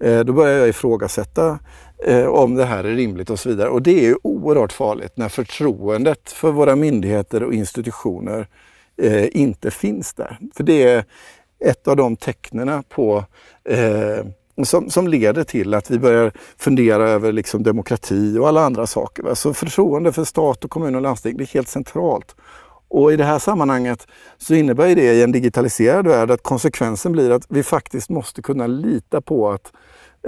Eh, 0.00 0.20
då 0.20 0.32
börjar 0.32 0.58
jag 0.58 0.68
ifrågasätta 0.68 1.58
eh, 2.06 2.26
om 2.26 2.54
det 2.54 2.64
här 2.64 2.84
är 2.84 2.94
rimligt 2.94 3.30
och 3.30 3.38
så 3.38 3.48
vidare. 3.48 3.68
Och 3.68 3.82
det 3.82 4.04
är 4.04 4.08
ju 4.08 4.16
oerhört 4.22 4.72
farligt 4.72 5.12
när 5.16 5.28
förtroendet 5.28 6.32
för 6.32 6.50
våra 6.50 6.76
myndigheter 6.76 7.42
och 7.42 7.54
institutioner 7.54 8.48
eh, 8.96 9.36
inte 9.36 9.70
finns 9.70 10.14
där. 10.14 10.38
För 10.56 10.64
det 10.64 10.82
är 10.82 11.04
ett 11.64 11.88
av 11.88 11.96
de 11.96 12.16
tecknen 12.16 12.82
på 12.88 13.24
eh, 13.64 14.26
som, 14.64 14.90
som 14.90 15.08
leder 15.08 15.44
till 15.44 15.74
att 15.74 15.90
vi 15.90 15.98
börjar 15.98 16.32
fundera 16.56 17.08
över 17.08 17.32
liksom 17.32 17.62
demokrati 17.62 18.38
och 18.38 18.48
alla 18.48 18.64
andra 18.64 18.86
saker. 18.86 19.34
Så 19.34 19.54
förtroende 19.54 20.12
för 20.12 20.24
stat 20.24 20.64
och 20.64 20.70
kommun 20.70 20.94
och 20.94 21.02
landsting, 21.02 21.36
det 21.36 21.44
är 21.44 21.54
helt 21.54 21.68
centralt. 21.68 22.36
Och 22.92 23.12
i 23.12 23.16
det 23.16 23.24
här 23.24 23.38
sammanhanget 23.38 24.06
så 24.38 24.54
innebär 24.54 24.94
det 24.94 25.12
i 25.12 25.22
en 25.22 25.32
digitaliserad 25.32 26.06
värld 26.06 26.30
att 26.30 26.42
konsekvensen 26.42 27.12
blir 27.12 27.30
att 27.30 27.46
vi 27.48 27.62
faktiskt 27.62 28.10
måste 28.10 28.42
kunna 28.42 28.66
lita 28.66 29.20
på 29.20 29.50
att 29.50 29.72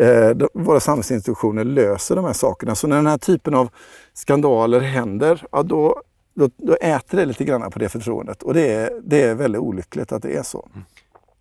eh, 0.00 0.46
våra 0.54 0.80
samhällsinstitutioner 0.80 1.64
löser 1.64 2.16
de 2.16 2.24
här 2.24 2.32
sakerna. 2.32 2.74
Så 2.74 2.86
när 2.86 2.96
den 2.96 3.06
här 3.06 3.18
typen 3.18 3.54
av 3.54 3.68
skandaler 4.14 4.80
händer, 4.80 5.42
ja, 5.52 5.62
då, 5.62 6.02
då, 6.34 6.50
då 6.56 6.74
äter 6.74 7.18
det 7.18 7.24
lite 7.24 7.44
grann 7.44 7.70
på 7.70 7.78
det 7.78 7.88
förtroendet. 7.88 8.42
Och 8.42 8.54
det 8.54 8.72
är, 8.72 8.90
det 9.04 9.22
är 9.22 9.34
väldigt 9.34 9.60
olyckligt 9.60 10.12
att 10.12 10.22
det 10.22 10.36
är 10.36 10.42
så. 10.42 10.68
Mm. 10.74 10.84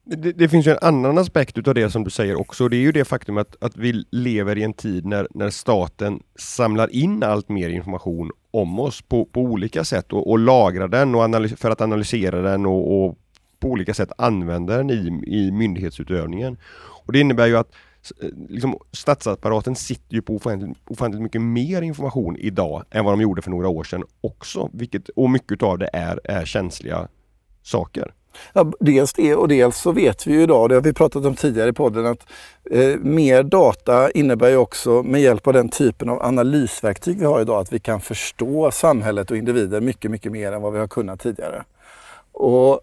Det, 0.06 0.32
det, 0.32 0.50
finns 0.50 0.68
ju 0.68 0.72
en 0.72 0.77
annan 0.82 1.18
aspekt 1.18 1.58
utav 1.58 1.74
det 1.74 1.89
som 1.89 2.03
du 2.03 2.10
säger 2.10 2.39
också. 2.39 2.68
Det 2.68 2.77
är 2.77 2.82
ju 2.82 2.92
det 2.92 3.06
faktum 3.06 3.38
att, 3.38 3.63
att 3.63 3.77
vi 3.77 4.06
lever 4.12 4.58
i 4.58 4.63
en 4.63 4.74
tid 4.74 5.06
när, 5.06 5.27
när 5.34 5.50
staten 5.50 6.20
samlar 6.39 6.96
in 6.96 7.24
allt 7.24 7.50
mer 7.50 7.70
information 7.70 8.32
om 8.53 8.79
oss 8.79 9.01
på, 9.01 9.25
på 9.25 9.41
olika 9.41 9.83
sätt 9.83 10.13
och, 10.13 10.29
och 10.29 10.39
lagra 10.39 10.88
den 10.88 11.15
och 11.15 11.50
för 11.60 11.72
att 11.72 11.81
analysera 11.81 12.41
den 12.41 12.65
och, 12.65 13.05
och, 13.05 13.17
på 13.60 13.69
olika 13.69 13.93
sätt 13.93 14.12
använda 14.17 14.77
den 14.77 14.89
i, 14.89 15.22
i 15.27 15.51
myndighetsutövningen. 15.51 16.57
Och 17.05 17.13
Det 17.13 17.19
innebär 17.19 17.48
ju 17.48 17.57
att 17.57 17.72
eh, 18.22 18.29
liksom, 18.50 18.77
statsapparaten 18.91 19.75
sitter 19.75 20.15
ju 20.15 20.22
på 20.22 20.36
ofantligt, 20.36 20.77
ofantligt 20.86 21.24
mycket 21.24 21.41
mer 21.41 21.81
information 21.81 22.36
idag 22.38 22.83
än 22.91 23.05
vad 23.05 23.13
de 23.13 23.22
gjorde 23.22 23.41
för 23.41 23.51
några 23.51 23.69
år 23.69 23.83
sedan 23.83 24.03
också. 24.22 24.69
Vilket, 24.74 25.10
och 25.10 25.29
mycket 25.29 25.63
av 25.63 25.77
det 25.77 25.89
är, 25.93 26.19
är 26.24 26.45
känsliga 26.45 27.07
saker. 27.62 28.13
Ja, 28.54 28.72
dels 28.80 29.13
det 29.13 29.36
och 29.36 29.48
dels 29.48 29.78
så 29.78 29.92
vet 29.92 30.28
vi 30.28 30.34
ju 30.34 30.42
idag, 30.42 30.70
det 30.70 30.75
har 30.75 30.82
vi 30.82 30.94
pratat 30.94 31.25
om 31.25 31.36
tidigare 31.36 31.70
i 31.70 31.74
podden, 31.74 32.06
att 32.06 32.25
eh, 32.72 32.98
mer 33.00 33.44
data 33.44 34.12
innebär 34.12 34.50
ju 34.50 34.58
också 34.58 35.04
med 35.04 35.22
hjälp 35.22 35.48
av 35.48 35.54
den 35.54 35.70
typen 35.70 36.10
av 36.10 36.24
analysverktyg 36.24 37.20
vi 37.20 37.25
har 37.25 37.42
idag 37.42 37.62
att 37.62 37.74
vi 37.74 37.80
kan 37.80 38.02
förstå 38.02 38.72
samhället 38.72 39.32
och 39.32 39.38
individer 39.38 39.82
mycket, 39.82 40.12
mycket 40.12 40.32
mer 40.32 40.52
än 40.52 40.62
vad 40.62 40.74
vi 40.74 40.80
har 40.80 40.88
kunnat 40.88 41.20
tidigare. 41.20 41.63
Och 42.32 42.82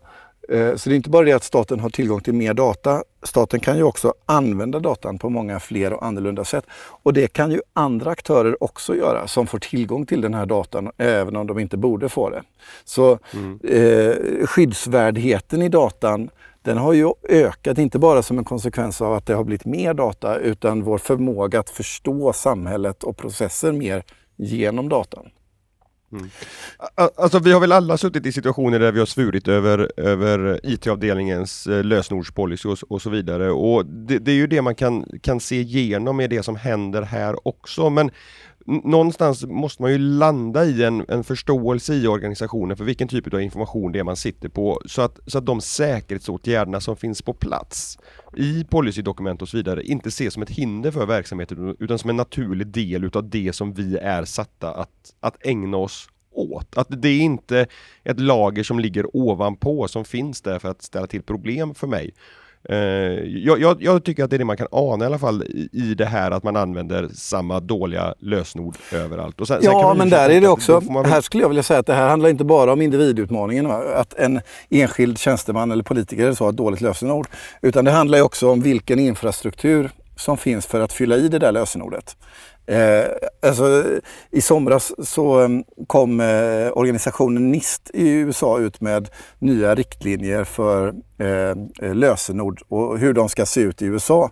så 0.49 0.89
det 0.89 0.95
är 0.95 0.97
inte 0.97 1.11
bara 1.11 1.25
det 1.25 1.33
att 1.33 1.45
staten 1.45 1.81
har 1.81 1.91
tillgång 1.91 2.21
till 2.21 2.35
mer 2.35 2.55
data. 2.55 3.03
Staten 3.23 3.61
kan 3.61 3.77
ju 3.77 3.83
också 3.83 4.15
använda 4.27 4.79
datan 4.79 5.19
på 5.19 5.31
många 5.31 5.61
fler 5.61 5.93
och 5.93 6.07
annorlunda 6.07 6.45
sätt. 6.45 6.65
Och 7.03 7.13
det 7.13 7.33
kan 7.33 7.51
ju 7.51 7.61
andra 7.73 8.11
aktörer 8.11 8.63
också 8.63 8.97
göra 8.97 9.27
som 9.27 9.47
får 9.47 9.59
tillgång 9.59 10.07
till 10.07 10.21
den 10.21 10.35
här 10.35 10.47
datan 10.47 10.91
även 10.97 11.37
om 11.37 11.47
de 11.47 11.59
inte 11.59 11.77
borde 11.77 12.09
få 12.09 12.31
det. 12.31 12.43
Så 12.85 13.19
mm. 13.33 13.61
eh, 13.65 14.47
skyddsvärdheten 14.47 15.63
i 15.63 15.69
datan 15.69 16.31
den 16.63 16.79
har 16.79 16.93
ju 16.93 17.13
ökat, 17.29 17.79
inte 17.79 17.99
bara 17.99 18.23
som 18.23 18.39
en 18.39 18.45
konsekvens 18.45 19.01
av 19.01 19.13
att 19.13 19.27
det 19.27 19.35
har 19.35 19.45
blivit 19.45 19.65
mer 19.65 19.95
data 19.95 20.37
utan 20.37 20.83
vår 20.83 20.99
förmåga 20.99 21.61
att 21.61 21.71
förstå 21.71 22.33
samhället 22.33 23.05
och 23.05 23.17
processer 23.17 23.73
mer 23.73 24.05
genom 24.37 24.89
datan. 24.89 25.31
Mm. 26.13 26.31
Alltså 26.95 27.39
vi 27.39 27.53
har 27.53 27.61
väl 27.61 27.73
alla 27.73 27.97
suttit 27.97 28.27
i 28.27 28.33
situationer 28.33 28.79
där 28.79 28.93
vi 28.93 28.99
har 28.99 29.07
svurit 29.07 29.49
över, 29.49 29.93
över 29.97 30.61
IT-avdelningens 30.63 31.67
eh, 31.67 31.85
lösenordspolicy 31.85 32.69
och, 32.69 32.79
och, 32.89 33.03
så 33.03 33.11
vidare 33.11 33.51
och 33.51 33.87
det, 33.87 34.19
det, 34.19 34.31
är 34.31 34.37
ju 34.37 34.47
det 34.47 34.63
man 34.63 34.75
kan, 34.75 35.05
kan 35.23 35.41
se 35.41 35.61
igenom 35.61 36.17
med 36.17 36.31
det 36.31 36.43
som 36.43 36.57
händer 36.57 37.03
här 37.03 37.49
också 37.49 37.91
men 37.91 38.11
någonstans 38.67 39.47
måste 39.47 39.83
man 39.83 39.93
ju 39.93 39.99
landa 39.99 40.65
i 40.65 40.85
en, 40.85 41.05
en 41.09 41.25
förståelse 41.25 41.95
i 41.95 42.07
organisationen 42.07 42.77
för 42.77 42.85
vilken 42.85 43.09
typ 43.09 43.35
av 43.35 43.41
information 43.41 43.93
det 43.93 43.99
är 43.99 44.05
man 44.05 44.17
sitter 44.17 44.49
på 44.49 44.83
så 44.87 45.03
att, 45.03 45.19
så 45.27 45.39
att 45.39 45.47
de 45.47 45.61
säkerhetsåtgärderna 45.61 46.81
som 46.81 46.97
finns 46.97 47.23
på 47.23 47.33
plats 47.33 47.99
i 48.37 48.65
policydokument 48.65 49.43
och 49.43 49.49
så 49.49 49.57
vidare 49.57 49.83
inte 49.83 50.09
ses 50.09 50.35
som 50.35 50.43
ett 50.43 50.51
hinder 50.51 50.91
för 50.91 51.07
verksamheten 51.07 51.77
utan 51.79 51.99
som 51.99 52.11
en 52.11 52.17
naturlig 52.17 52.67
del 52.67 53.05
utav 53.05 53.31
det 53.31 53.53
som 53.53 53.73
vi 53.73 53.97
är 53.97 54.25
satta 54.25 54.73
att, 54.75 55.15
att 55.21 55.47
ägna 55.47 55.77
oss 55.77 56.09
åt. 56.31 56.77
Att 56.77 57.03
det 57.03 57.09
är 57.09 57.21
inte 57.21 57.67
ett 58.05 58.21
lager 58.21 58.63
som 58.63 58.81
ligger 58.81 59.17
ovanpå 59.17 59.89
som 59.89 60.05
finns 60.05 60.43
där 60.43 60.59
för 60.59 60.69
att 60.69 60.83
ställa 60.83 61.07
till 61.07 61.23
problem 61.23 61.75
för 61.75 61.87
mig. 61.87 62.15
Uh, 62.71 62.77
jag, 62.77 63.61
jag, 63.61 63.83
jag, 63.83 64.05
tycker 64.05 64.25
att 64.25 64.31
det 64.31 64.37
är 64.37 64.39
det 64.39 64.45
man 64.45 64.57
kan 64.57 64.67
ana 64.71 65.05
i 65.05 65.07
alla 65.07 65.19
fall 65.19 65.43
i, 65.43 65.69
i 65.73 65.95
det 65.95 66.05
här 66.05 66.31
att 66.31 66.43
man 66.43 66.57
använder 66.57 67.09
samma 67.15 67.61
dåliga 67.61 68.15
lösenord 68.19 68.77
överallt. 68.93 69.37
Sen, 69.47 69.61
ja, 69.63 69.89
sen 69.89 69.99
men 69.99 70.11
där 70.11 70.31
är 70.31 70.41
det 70.41 70.49
också, 70.49 70.81
man... 70.81 71.05
här 71.05 71.21
skulle 71.21 71.43
jag 71.43 71.49
vilja 71.49 71.63
säga 71.63 71.81
att 71.81 71.87
det 71.87 71.95
här 71.95 72.09
handlar 72.09 72.29
inte 72.29 72.45
bara 72.45 72.73
om 72.73 72.83
individutmaningen, 72.83 73.67
att 73.71 74.15
en 74.15 74.41
enskild 74.71 75.19
tjänsteman 75.19 75.71
eller 75.71 75.83
politiker 75.83 76.33
så 76.33 76.45
har 76.45 76.51
ett 76.51 76.57
dåligt 76.57 76.81
lösenord, 76.81 77.29
utan 77.63 77.85
det 77.85 77.91
handlar 77.91 78.23
också 78.23 78.51
om 78.51 78.61
vilken 78.61 78.99
infrastruktur 78.99 79.91
som 80.17 80.37
finns 80.37 80.67
för 80.67 80.81
att 80.81 80.93
fylla 80.93 81.17
i 81.17 81.29
det 81.29 81.39
där 81.39 81.53
lösenordet. 81.53 82.17
Eh, 82.67 83.05
alltså, 83.43 83.85
I 84.31 84.41
somras 84.41 85.09
så 85.09 85.39
mm, 85.39 85.65
kom 85.87 86.21
eh, 86.21 86.71
organisationen 86.73 87.51
NIST 87.51 87.91
i 87.95 88.09
USA 88.09 88.59
ut 88.59 88.81
med 88.81 89.09
nya 89.39 89.75
riktlinjer 89.75 90.45
för 90.45 90.95
eh, 91.19 91.55
eh, 91.83 91.95
lösenord 91.95 92.63
och 92.69 92.99
hur 92.99 93.13
de 93.13 93.29
ska 93.29 93.47
se 93.47 93.61
ut 93.61 93.83
i 93.83 93.87
USA. 93.87 94.31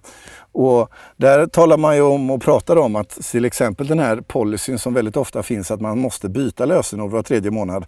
Och 0.52 0.88
där 1.17 1.47
talar 1.47 1.76
man 1.76 1.97
ju 1.97 2.02
om 2.02 2.31
och 2.31 2.43
pratar 2.43 2.76
om 2.76 2.97
att 2.97 3.09
till 3.11 3.45
exempel 3.45 3.87
den 3.87 3.99
här 3.99 4.17
policyn 4.17 4.78
som 4.78 4.95
väldigt 4.95 5.17
ofta 5.17 5.43
finns 5.43 5.71
att 5.71 5.81
man 5.81 5.99
måste 5.99 6.28
byta 6.28 6.64
lösenord 6.64 7.11
var 7.11 7.23
tredje 7.23 7.50
månad. 7.50 7.87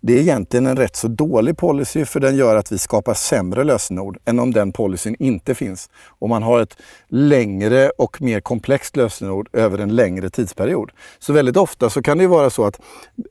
Det 0.00 0.12
är 0.12 0.20
egentligen 0.20 0.66
en 0.66 0.76
rätt 0.76 0.96
så 0.96 1.08
dålig 1.08 1.56
policy 1.56 2.04
för 2.04 2.20
den 2.20 2.36
gör 2.36 2.56
att 2.56 2.72
vi 2.72 2.78
skapar 2.78 3.14
sämre 3.14 3.64
lösenord 3.64 4.18
än 4.24 4.38
om 4.38 4.52
den 4.52 4.72
policyn 4.72 5.16
inte 5.18 5.54
finns. 5.54 5.90
Och 6.18 6.28
man 6.28 6.42
har 6.42 6.60
ett 6.60 6.76
längre 7.08 7.90
och 7.90 8.22
mer 8.22 8.40
komplext 8.40 8.96
lösenord 8.96 9.48
över 9.52 9.78
en 9.78 9.94
längre 9.94 10.30
tidsperiod. 10.30 10.90
Så 11.18 11.32
väldigt 11.32 11.56
ofta 11.56 11.90
så 11.90 12.02
kan 12.02 12.18
det 12.18 12.26
vara 12.26 12.50
så 12.50 12.64
att 12.64 12.80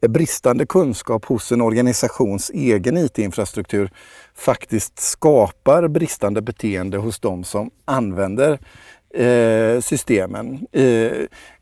bristande 0.08 0.66
kunskap 0.66 1.26
hos 1.26 1.52
en 1.52 1.62
organisations 1.62 2.50
egen 2.54 2.98
IT-infrastruktur 2.98 3.92
faktiskt 4.36 5.00
skapar 5.00 5.88
bristande 5.88 6.42
beteende 6.42 6.98
hos 6.98 7.20
de 7.20 7.44
som 7.44 7.72
använder 7.86 8.60
eh, 9.14 9.82
systemen 9.82 10.68
eh, 10.72 11.12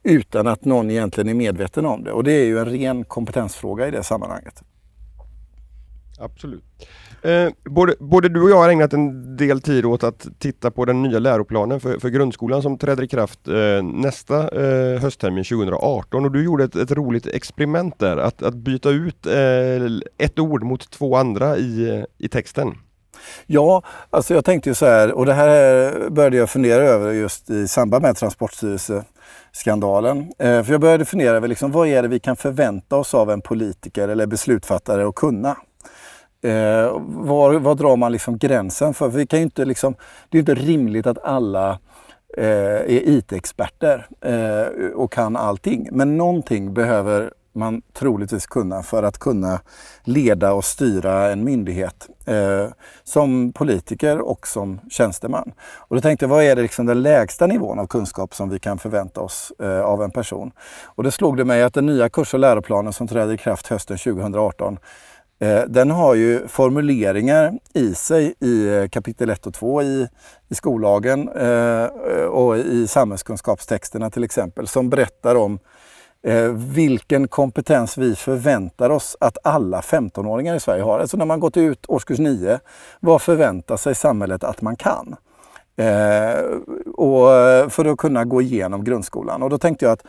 utan 0.04 0.48
att 0.48 0.66
någon 0.66 0.92
egentligen 0.92 1.30
är 1.30 1.34
medveten 1.34 1.86
om 1.86 2.04
det. 2.04 2.12
Och 2.12 2.24
det 2.24 2.32
är 2.32 2.46
ju 2.46 2.60
en 2.60 2.66
ren 2.66 3.04
kompetensfråga 3.04 3.88
i 3.88 3.92
det 3.92 4.04
sammanhanget. 4.04 4.64
Absolut. 6.20 6.64
Eh, 7.22 7.50
både, 7.66 7.96
både, 8.00 8.30
du 8.30 8.42
och 8.42 8.50
jag 8.50 8.58
har 8.58 8.70
ägnat 8.70 8.94
en 8.94 9.38
del 9.38 9.62
tid 9.62 9.86
åt 9.86 10.04
att 10.04 10.28
titta 10.40 10.72
på 10.72 10.86
den 10.86 11.02
nya 11.02 11.20
läroplanen 11.20 11.80
för, 11.80 12.00
för 12.00 12.10
grundskolan 12.10 12.62
som 12.62 12.78
träder 12.78 13.04
i 13.04 13.08
kraft 13.08 13.48
eh, 13.48 13.84
nästa 13.84 14.62
eh, 14.62 15.00
hösttermin 15.00 15.44
2018 15.44 16.26
och 16.26 16.32
du 16.32 16.44
gjorde 16.44 16.64
ett, 16.64 16.76
ett, 16.76 16.92
roligt 16.92 17.28
experiment 17.28 18.00
där 18.00 18.18
att, 18.18 18.44
att 18.44 18.56
byta 18.56 18.90
ut 18.90 19.26
eh, 19.26 19.34
ett 20.18 20.40
ord 20.40 20.64
mot 20.64 20.92
två 20.92 21.16
andra 21.16 21.58
i, 21.58 22.06
i 22.18 22.28
texten. 22.28 22.76
Ja, 23.46 23.84
alltså 24.10 24.34
jag 24.34 24.46
tänkte 24.46 24.70
ju 24.70 24.76
så 24.76 24.86
här 24.86 25.12
och 25.12 25.26
det 25.26 25.34
här 25.34 26.10
började 26.10 26.38
jag 26.38 26.50
fundera 26.50 26.84
över 26.84 27.14
just 27.14 27.50
i 27.50 27.68
samband 27.68 28.02
med 28.02 28.16
Transportstyrelseskandalen. 28.16 30.32
Eh, 30.40 30.64
för 30.64 30.72
jag 30.72 30.82
började 30.82 31.06
fundera 31.06 31.38
över 31.38 31.48
liksom, 31.48 31.72
vad 31.72 31.88
är 31.88 32.02
det 32.02 32.08
vi 32.08 32.20
kan 32.20 32.36
förvänta 32.36 32.96
oss 32.96 33.14
av 33.14 33.32
en 33.32 33.42
politiker 33.42 34.08
eller 34.08 34.28
beslutsfattare 34.28 35.08
att 35.08 35.16
kunna. 35.16 35.58
Eh, 36.42 37.02
var, 37.06 37.54
var 37.54 37.76
drar 37.76 37.96
man 37.96 38.12
liksom 38.12 38.38
gränsen? 38.38 38.94
För 38.94 39.08
vi 39.10 39.28
kan 39.28 39.40
inte 39.40 39.66
liksom, 39.66 39.96
det 40.30 40.38
är 40.38 40.40
inte 40.40 40.56
rimligt 40.56 41.08
att 41.08 41.24
alla 41.24 41.80
eh, 42.38 42.46
är 42.46 43.08
IT-experter 43.08 44.08
eh, 44.22 44.88
och 44.96 45.12
kan 45.12 45.36
allting. 45.36 45.90
Men 45.92 46.18
någonting 46.18 46.74
behöver 46.74 47.34
man 47.54 47.82
troligtvis 47.94 48.46
kunna 48.48 48.84
för 48.84 49.04
att 49.04 49.18
kunna 49.18 49.60
leda 50.04 50.54
och 50.54 50.66
styra 50.66 51.32
en 51.32 51.44
myndighet 51.44 52.10
eh, 52.26 52.66
som 53.04 53.54
politiker 53.54 54.20
och 54.20 54.48
som 54.48 54.80
tjänsteman. 54.90 55.52
Och 55.60 55.96
då 55.96 56.02
tänkte 56.02 56.24
jag, 56.24 56.30
vad 56.30 56.44
är 56.44 56.56
det 56.56 56.62
liksom 56.62 56.86
den 56.86 57.02
lägsta 57.02 57.48
nivån 57.48 57.80
av 57.80 57.88
kunskap 57.88 58.36
som 58.36 58.50
vi 58.50 58.60
kan 58.60 58.80
förvänta 58.80 59.22
oss 59.22 59.54
eh, 59.60 59.82
av 59.82 60.04
en 60.04 60.12
person? 60.12 60.52
Och 60.84 61.04
det 61.04 61.12
slog 61.12 61.38
det 61.38 61.46
mig 61.46 61.64
att 61.64 61.74
den 61.74 61.86
nya 61.86 62.10
kurs 62.10 62.34
och 62.34 62.40
läroplanen 62.40 62.94
som 62.94 63.08
träder 63.08 63.34
i 63.34 63.38
kraft 63.38 63.68
hösten 63.68 63.98
2018 63.98 64.78
Eh, 65.42 65.64
den 65.68 65.92
har 65.92 66.16
ju 66.16 66.48
formuleringar 66.48 67.54
i 67.74 67.96
sig 67.96 68.34
i 68.40 68.78
eh, 68.78 68.88
kapitel 68.88 69.30
1 69.30 69.48
och 69.48 69.54
2 69.54 69.82
i, 69.82 70.08
i 70.48 70.56
skollagen 70.56 71.30
eh, 71.30 71.86
och 72.26 72.58
i 72.58 72.88
samhällskunskapstexterna 72.88 74.10
till 74.10 74.24
exempel 74.24 74.68
som 74.68 74.90
berättar 74.90 75.36
om 75.36 75.60
eh, 76.24 76.52
vilken 76.52 77.28
kompetens 77.28 77.98
vi 77.98 78.16
förväntar 78.16 78.90
oss 78.90 79.18
att 79.20 79.38
alla 79.44 79.82
15-åringar 79.82 80.56
i 80.56 80.60
Sverige 80.60 80.84
har. 80.84 81.00
Alltså 81.00 81.18
när 81.18 81.26
man 81.26 81.40
gått 81.40 81.58
ut 81.58 81.86
årskurs 81.88 82.20
9, 82.20 82.60
vad 83.00 83.22
förväntar 83.22 83.78
sig 83.78 83.96
samhället 83.96 84.44
att 84.44 84.62
man 84.62 84.76
kan? 84.76 85.16
och 86.96 87.28
för 87.72 87.86
att 87.86 87.98
kunna 87.98 88.26
gå 88.26 88.42
igenom 88.42 88.84
grundskolan. 88.84 89.44
Och 89.44 89.50
då 89.50 89.58
tänkte 89.58 89.86
jag 89.86 89.92
att 89.92 90.04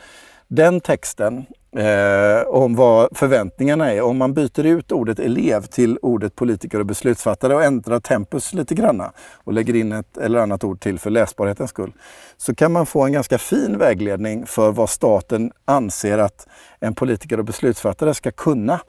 den 0.48 0.80
texten 0.80 1.46
eh, 1.76 2.48
om 2.48 2.74
vad 2.74 3.08
förväntningarna 3.18 3.92
är. 3.92 4.02
Om 4.02 4.16
man 4.16 4.34
byter 4.34 4.66
ut 4.66 4.92
ordet 4.92 5.18
elev 5.18 5.62
till 5.62 5.98
ordet 6.02 6.36
politiker 6.36 6.80
och 6.80 6.86
beslutsfattare 6.86 7.54
och 7.54 7.64
ändrar 7.64 8.00
tempus 8.00 8.52
lite 8.52 8.74
granna 8.74 9.12
och 9.44 9.52
lägger 9.52 9.76
in 9.76 9.92
ett 9.92 10.16
eller 10.18 10.38
annat 10.38 10.64
ord 10.64 10.80
till 10.80 10.98
för 10.98 11.10
läsbarhetens 11.10 11.70
skull 11.70 11.92
så 12.36 12.54
kan 12.54 12.72
man 12.72 12.86
få 12.86 13.02
en 13.02 13.12
ganska 13.12 13.38
fin 13.38 13.78
vägledning 13.78 14.46
för 14.46 14.72
vad 14.72 14.90
staten 14.90 15.52
anser 15.64 16.18
att 16.18 16.48
en 16.80 16.94
politiker 16.94 17.38
och 17.38 17.44
beslutsfattare 17.44 18.14
ska 18.14 18.30
kunna. 18.30 18.80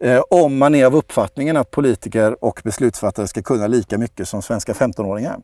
Eh, 0.00 0.22
om 0.30 0.58
man 0.58 0.74
är 0.74 0.86
av 0.86 0.96
uppfattningen 0.96 1.56
att 1.56 1.70
politiker 1.70 2.44
och 2.44 2.60
beslutsfattare 2.64 3.28
ska 3.28 3.42
kunna 3.42 3.66
lika 3.66 3.98
mycket 3.98 4.28
som 4.28 4.42
svenska 4.42 4.72
15-åringar. 4.72 5.40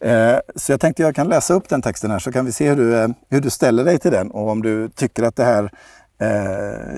Eh, 0.00 0.38
så 0.56 0.72
jag 0.72 0.80
tänkte 0.80 1.02
jag 1.02 1.14
kan 1.14 1.28
läsa 1.28 1.54
upp 1.54 1.68
den 1.68 1.82
texten 1.82 2.10
här 2.10 2.18
så 2.18 2.32
kan 2.32 2.46
vi 2.46 2.52
se 2.52 2.68
hur 2.68 2.76
du, 2.76 2.98
eh, 2.98 3.08
hur 3.28 3.40
du 3.40 3.50
ställer 3.50 3.84
dig 3.84 3.98
till 3.98 4.10
den 4.10 4.30
och 4.30 4.48
om 4.48 4.62
du 4.62 4.88
tycker 4.88 5.22
att 5.22 5.36
det 5.36 5.44
här 5.44 5.70
eh, 6.20 6.28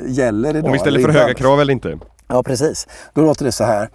gäller 0.07 0.51
idag. 0.51 0.65
Om 0.65 0.73
vi 0.73 0.79
ställer 0.79 1.01
för 1.01 1.09
höga 1.09 1.35
krav 1.35 1.61
eller 1.61 1.73
inte? 1.73 1.99
Ja, 2.29 2.43
precis. 2.43 2.89
Då 3.15 3.21
låter 3.23 3.45
det 3.45 3.53
så 3.53 3.65
här. 3.65 3.89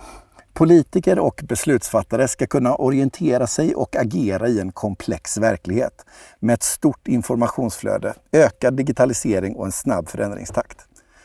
Politiker 0.53 1.19
och 1.19 1.41
beslutsfattare 1.43 2.27
ska 2.27 2.47
kunna 2.47 2.75
orientera 2.75 3.47
sig 3.47 3.75
och 3.75 3.95
agera 3.95 4.47
i 4.47 4.59
en 4.59 4.71
komplex 4.71 5.37
verklighet 5.37 6.05
med 6.39 6.53
ett 6.53 6.63
stort 6.63 7.07
informationsflöde, 7.07 8.13
ökad 8.31 8.77
digitalisering 8.77 9.55
och 9.55 9.65
en 9.65 9.71
snabb 9.71 10.09
förändringstakt. 10.09 10.77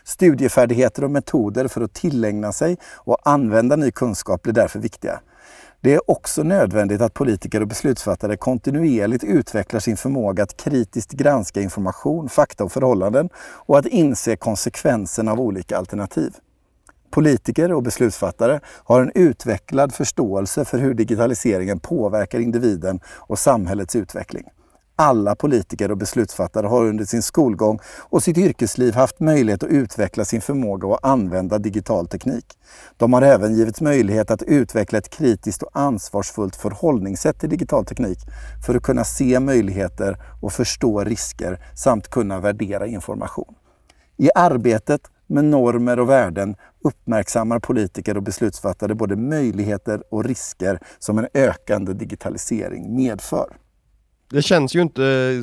Studiefärdigheter 0.05 1.05
och 1.05 1.11
metoder 1.11 1.69
för 1.69 1.81
att 1.81 1.93
tillägna 1.93 2.53
sig 2.53 2.77
och 2.95 3.19
använda 3.25 3.77
ny 3.77 3.91
kunskap 3.91 4.43
blir 4.43 4.53
därför 4.53 4.79
viktiga. 4.79 5.21
Det 5.85 5.95
är 5.95 6.11
också 6.11 6.43
nödvändigt 6.43 7.01
att 7.01 7.15
politiker 7.15 7.61
och 7.61 7.69
beslutsfattare 7.69 8.37
kontinuerligt 8.37 9.25
utvecklar 9.25 9.81
sin 9.81 9.97
förmåga 9.97 10.43
att 10.43 10.57
kritiskt 10.57 11.13
granska 11.13 11.61
information, 11.61 12.29
fakta 12.29 12.65
och 12.65 12.73
förhållanden 12.73 13.29
och 13.37 13.79
att 13.79 13.87
inse 13.87 14.37
konsekvenserna 14.37 15.33
av 15.33 15.41
olika 15.41 15.79
alternativ. 15.79 16.35
Politiker 17.11 17.73
och 17.73 17.83
beslutsfattare 17.83 18.61
har 18.67 19.01
en 19.01 19.13
utvecklad 19.15 19.95
förståelse 19.95 20.65
för 20.65 20.79
hur 20.79 20.95
digitaliseringen 20.95 21.81
påverkar 21.81 22.41
individen 22.41 23.01
och 23.07 23.39
samhällets 23.39 23.97
utveckling 23.97 24.45
alla 24.97 25.35
politiker 25.35 25.91
och 25.91 25.97
beslutsfattare 25.97 26.67
har 26.67 26.85
under 26.85 27.05
sin 27.05 27.23
skolgång 27.23 27.79
och 28.01 28.23
sitt 28.23 28.39
yrkesliv 28.39 28.95
haft 28.95 29.21
möjlighet 29.21 29.63
att 29.63 29.71
utveckla 29.71 30.25
sin 30.25 30.41
förmåga 30.41 30.95
att 30.95 31.05
använda 31.05 31.59
digital 31.59 32.09
teknik. 32.09 32.59
De 32.97 33.13
har 33.13 33.23
även 33.23 33.55
givits 33.55 33.81
möjlighet 33.81 34.31
att 34.31 34.43
utveckla 34.43 34.99
ett 34.99 35.11
kritiskt 35.11 35.63
och 35.63 35.71
ansvarsfullt 35.73 36.57
förhållningssätt 36.57 37.39
till 37.39 37.51
digital 37.51 37.85
teknik 37.85 38.19
för 38.67 38.75
att 38.75 38.83
kunna 38.83 39.05
se 39.05 39.41
möjligheter 39.41 40.17
och 40.43 40.53
förstå 40.53 41.05
risker 41.05 41.59
samt 41.75 42.09
kunna 42.09 42.41
värdera 42.41 42.87
information. 42.87 43.55
I 44.17 44.31
arbetet 44.35 45.01
med 45.27 45.45
normer 45.45 46.01
och 46.01 46.11
värden 46.11 46.57
uppmärksammar 46.85 47.59
politiker 47.59 48.17
och 48.17 48.23
beslutsfattare 48.23 48.95
både 48.95 49.17
möjligheter 49.17 50.03
och 50.11 50.25
risker 50.25 50.79
som 50.99 51.19
en 51.19 51.29
ökande 51.35 51.93
digitalisering 51.93 52.97
medför. 52.97 53.57
Det 54.33 54.43
känns 54.43 54.75
ju 54.75 54.81
inte 54.81 55.43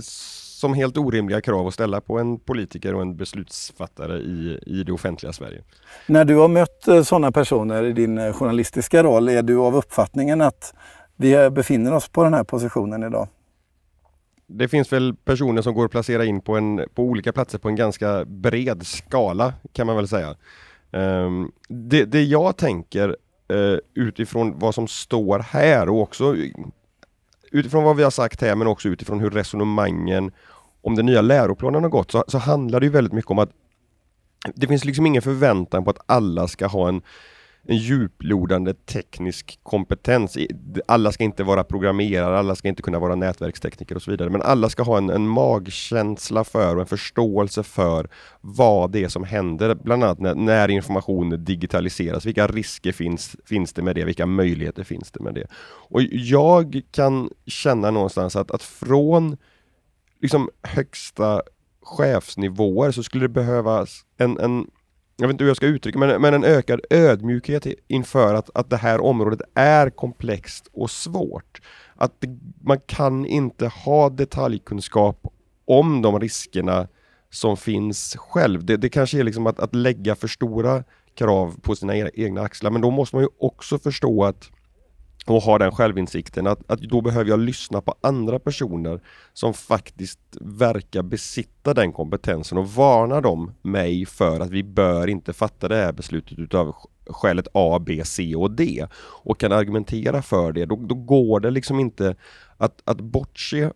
som 0.60 0.74
helt 0.74 0.98
orimliga 0.98 1.42
krav 1.42 1.68
att 1.68 1.74
ställa 1.74 2.02
på 2.02 2.20
en 2.20 2.40
politiker 2.40 2.96
och 2.96 3.02
en 3.02 3.18
beslutsfattare 3.18 4.18
i, 4.18 4.60
i 4.66 4.84
det 4.84 4.92
offentliga 4.92 5.34
Sverige. 5.34 5.62
När 6.08 6.26
du 6.26 6.36
har 6.36 6.48
mött 6.48 6.88
eh, 6.88 7.04
sådana 7.04 7.32
personer 7.32 7.84
i 7.84 7.94
din 7.94 8.18
eh, 8.18 8.34
journalistiska 8.34 9.04
roll, 9.04 9.30
är 9.30 9.42
du 9.42 9.58
av 9.58 9.76
uppfattningen 9.76 10.42
att 10.42 10.74
vi 11.16 11.50
befinner 11.50 11.94
oss 11.94 12.10
på 12.10 12.24
den 12.24 12.34
här 12.34 12.44
positionen 12.44 13.04
idag? 13.04 13.28
Det 14.48 14.68
finns 14.68 14.94
väl 14.94 15.16
personer 15.16 15.62
som 15.62 15.74
går 15.74 15.86
att 15.86 15.92
placera 15.92 16.26
in 16.26 16.42
på, 16.42 16.56
en, 16.56 16.86
på 16.94 17.04
olika 17.04 17.34
platser 17.34 17.58
på 17.58 17.68
en 17.68 17.76
ganska 17.76 18.26
bred 18.26 18.88
skala 18.88 19.54
kan 19.74 19.88
man 19.88 19.96
väl 19.96 20.08
säga. 20.08 20.36
Um, 20.92 21.52
det, 21.68 22.06
det 22.06 22.24
jag 22.24 22.58
tänker 22.58 23.16
uh, 23.54 23.78
utifrån 23.94 24.60
vad 24.60 24.76
som 24.76 24.88
står 24.88 25.40
här 25.40 25.90
och 25.90 26.02
också 26.02 26.36
utifrån 27.52 27.84
vad 27.84 27.96
vi 27.96 28.04
har 28.04 28.12
sagt 28.12 28.42
här 28.42 28.56
men 28.56 28.68
också 28.68 28.90
utifrån 28.90 29.20
hur 29.20 29.30
resonemangen 29.30 30.32
om 30.82 30.96
den 30.96 31.06
nya 31.06 31.22
läroplanen 31.22 31.84
har 31.84 31.90
gått 31.90 32.12
så, 32.12 32.24
så 32.28 32.38
handlar 32.38 32.80
det 32.80 32.86
ju 32.86 32.92
väldigt 32.92 33.14
mycket 33.14 33.32
om 33.32 33.40
att 33.40 33.50
det 34.56 34.68
finns 34.68 34.86
liksom 34.86 35.06
ingen 35.06 35.22
förväntan 35.22 35.84
på 35.84 35.90
att 35.90 36.00
alla 36.06 36.48
ska 36.48 36.68
ha 36.68 36.88
en 36.88 37.02
en 37.70 37.78
djuplodande 37.78 38.74
teknisk 38.74 39.60
kompetens. 39.64 40.38
Alla 40.86 41.12
ska 41.12 41.24
inte 41.24 41.44
vara 41.44 41.64
programmerare, 41.64 42.40
alla 42.40 42.56
ska 42.56 42.68
inte 42.68 42.82
kunna 42.82 43.00
vara 43.00 43.16
nätverkstekniker 43.16 43.96
och 43.96 44.02
så 44.02 44.12
vidare. 44.12 44.30
Men 44.30 44.42
alla 44.42 44.70
ska 44.70 44.84
ha 44.84 44.98
en, 44.98 45.10
en 45.10 45.28
magkänsla 45.28 46.44
för 46.44 46.76
och 46.76 46.82
en 46.82 46.88
förståelse 46.88 47.64
för 47.64 48.10
vad 48.42 48.92
det 48.92 49.04
är 49.04 49.08
som 49.08 49.24
händer, 49.24 49.76
bland 49.76 50.04
annat 50.04 50.20
när, 50.20 50.36
när 50.36 50.70
information 50.70 51.44
digitaliseras. 51.44 52.26
Vilka 52.26 52.48
risker 52.48 52.92
finns, 52.92 53.36
finns 53.46 53.74
det 53.74 53.82
med 53.82 53.96
det? 53.96 54.06
Vilka 54.06 54.26
möjligheter 54.26 54.84
finns 54.84 55.12
det 55.12 55.24
med 55.24 55.34
det? 55.34 55.48
Och 55.90 56.02
jag 56.12 56.82
kan 56.92 57.30
känna 57.46 57.92
någonstans 57.92 58.36
att, 58.36 58.52
att 58.52 58.64
från 58.64 59.38
liksom 60.22 60.50
högsta 60.64 61.42
chefsnivåer 61.82 62.92
så 62.92 63.04
skulle 63.04 63.24
det 63.24 63.30
behövas 63.30 64.06
en, 64.18 64.40
en 64.40 64.68
jag 65.20 65.28
vet 65.28 65.34
inte 65.34 65.44
hur 65.44 65.50
jag 65.50 65.58
ska 65.58 65.66
uttrycka 65.66 66.00
men, 66.00 66.22
men 66.22 66.34
en 66.34 66.44
ökad 66.44 66.82
ödmjukhet 66.90 67.68
inför 67.88 68.34
att, 68.34 68.50
att 68.54 68.70
det 68.70 68.78
här 68.78 69.02
området 69.02 69.42
är 69.56 69.90
komplext 69.90 70.70
och 70.74 70.92
svårt. 70.92 71.62
Att 71.96 72.14
det, 72.20 72.40
man 72.62 72.80
kan 72.80 73.26
inte 73.26 73.68
ha 73.68 74.10
detaljkunskap 74.10 75.28
om 75.66 76.02
de 76.02 76.20
riskerna 76.20 76.88
som 77.30 77.58
finns 77.58 78.16
själv. 78.20 78.66
Det, 78.66 78.78
det 78.78 78.90
kanske 78.90 79.20
är 79.20 79.24
liksom 79.24 79.48
att, 79.48 79.60
att 79.60 79.76
lägga 79.76 80.16
för 80.16 80.28
stora 80.28 80.84
krav 81.16 81.60
på 81.62 81.76
sina 81.76 81.98
e-, 81.98 82.12
egna 82.14 82.42
axlar 82.42 82.72
men 82.72 82.82
då 82.82 82.92
måste 82.92 83.16
man 83.16 83.24
ju 83.24 83.30
också 83.40 83.80
förstå 83.80 84.24
att 84.24 84.52
och 85.26 85.42
ha 85.42 85.58
den 85.58 85.72
självinsikten 85.72 86.48
att, 86.48 86.72
att 86.72 86.80
då 86.80 87.02
behöver 87.02 87.30
jag 87.30 87.40
lyssna 87.40 87.82
på 87.82 87.96
andra 88.02 88.40
personer 88.40 89.02
som 89.34 89.54
faktiskt 89.54 90.20
verkar 90.42 91.02
besitta 91.02 91.74
den 91.74 91.94
kompetensen 91.94 92.58
och 92.58 92.70
varna 92.70 93.22
dem 93.22 93.52
mig 93.62 94.06
för 94.06 94.40
att 94.40 94.50
vi 94.50 94.64
bör 94.64 95.08
inte 95.08 95.34
fatta 95.34 95.68
det 95.68 95.76
här 95.76 95.92
beslutet 95.92 96.40
utav 96.40 96.76
skälet 97.10 97.48
A, 97.54 97.80
B, 97.86 98.02
C 98.06 98.36
och 98.36 98.52
D 98.52 98.88
och 99.02 99.40
kan 99.40 99.52
argumentera 99.52 100.22
för 100.22 100.52
det. 100.52 100.66
Då, 100.66 100.76
då 100.76 100.96
går 100.96 101.40
det 101.40 101.52
liksom 101.52 101.80
inte 101.80 102.16
att, 102.58 102.82
att 102.86 103.02
bortse 103.02 103.72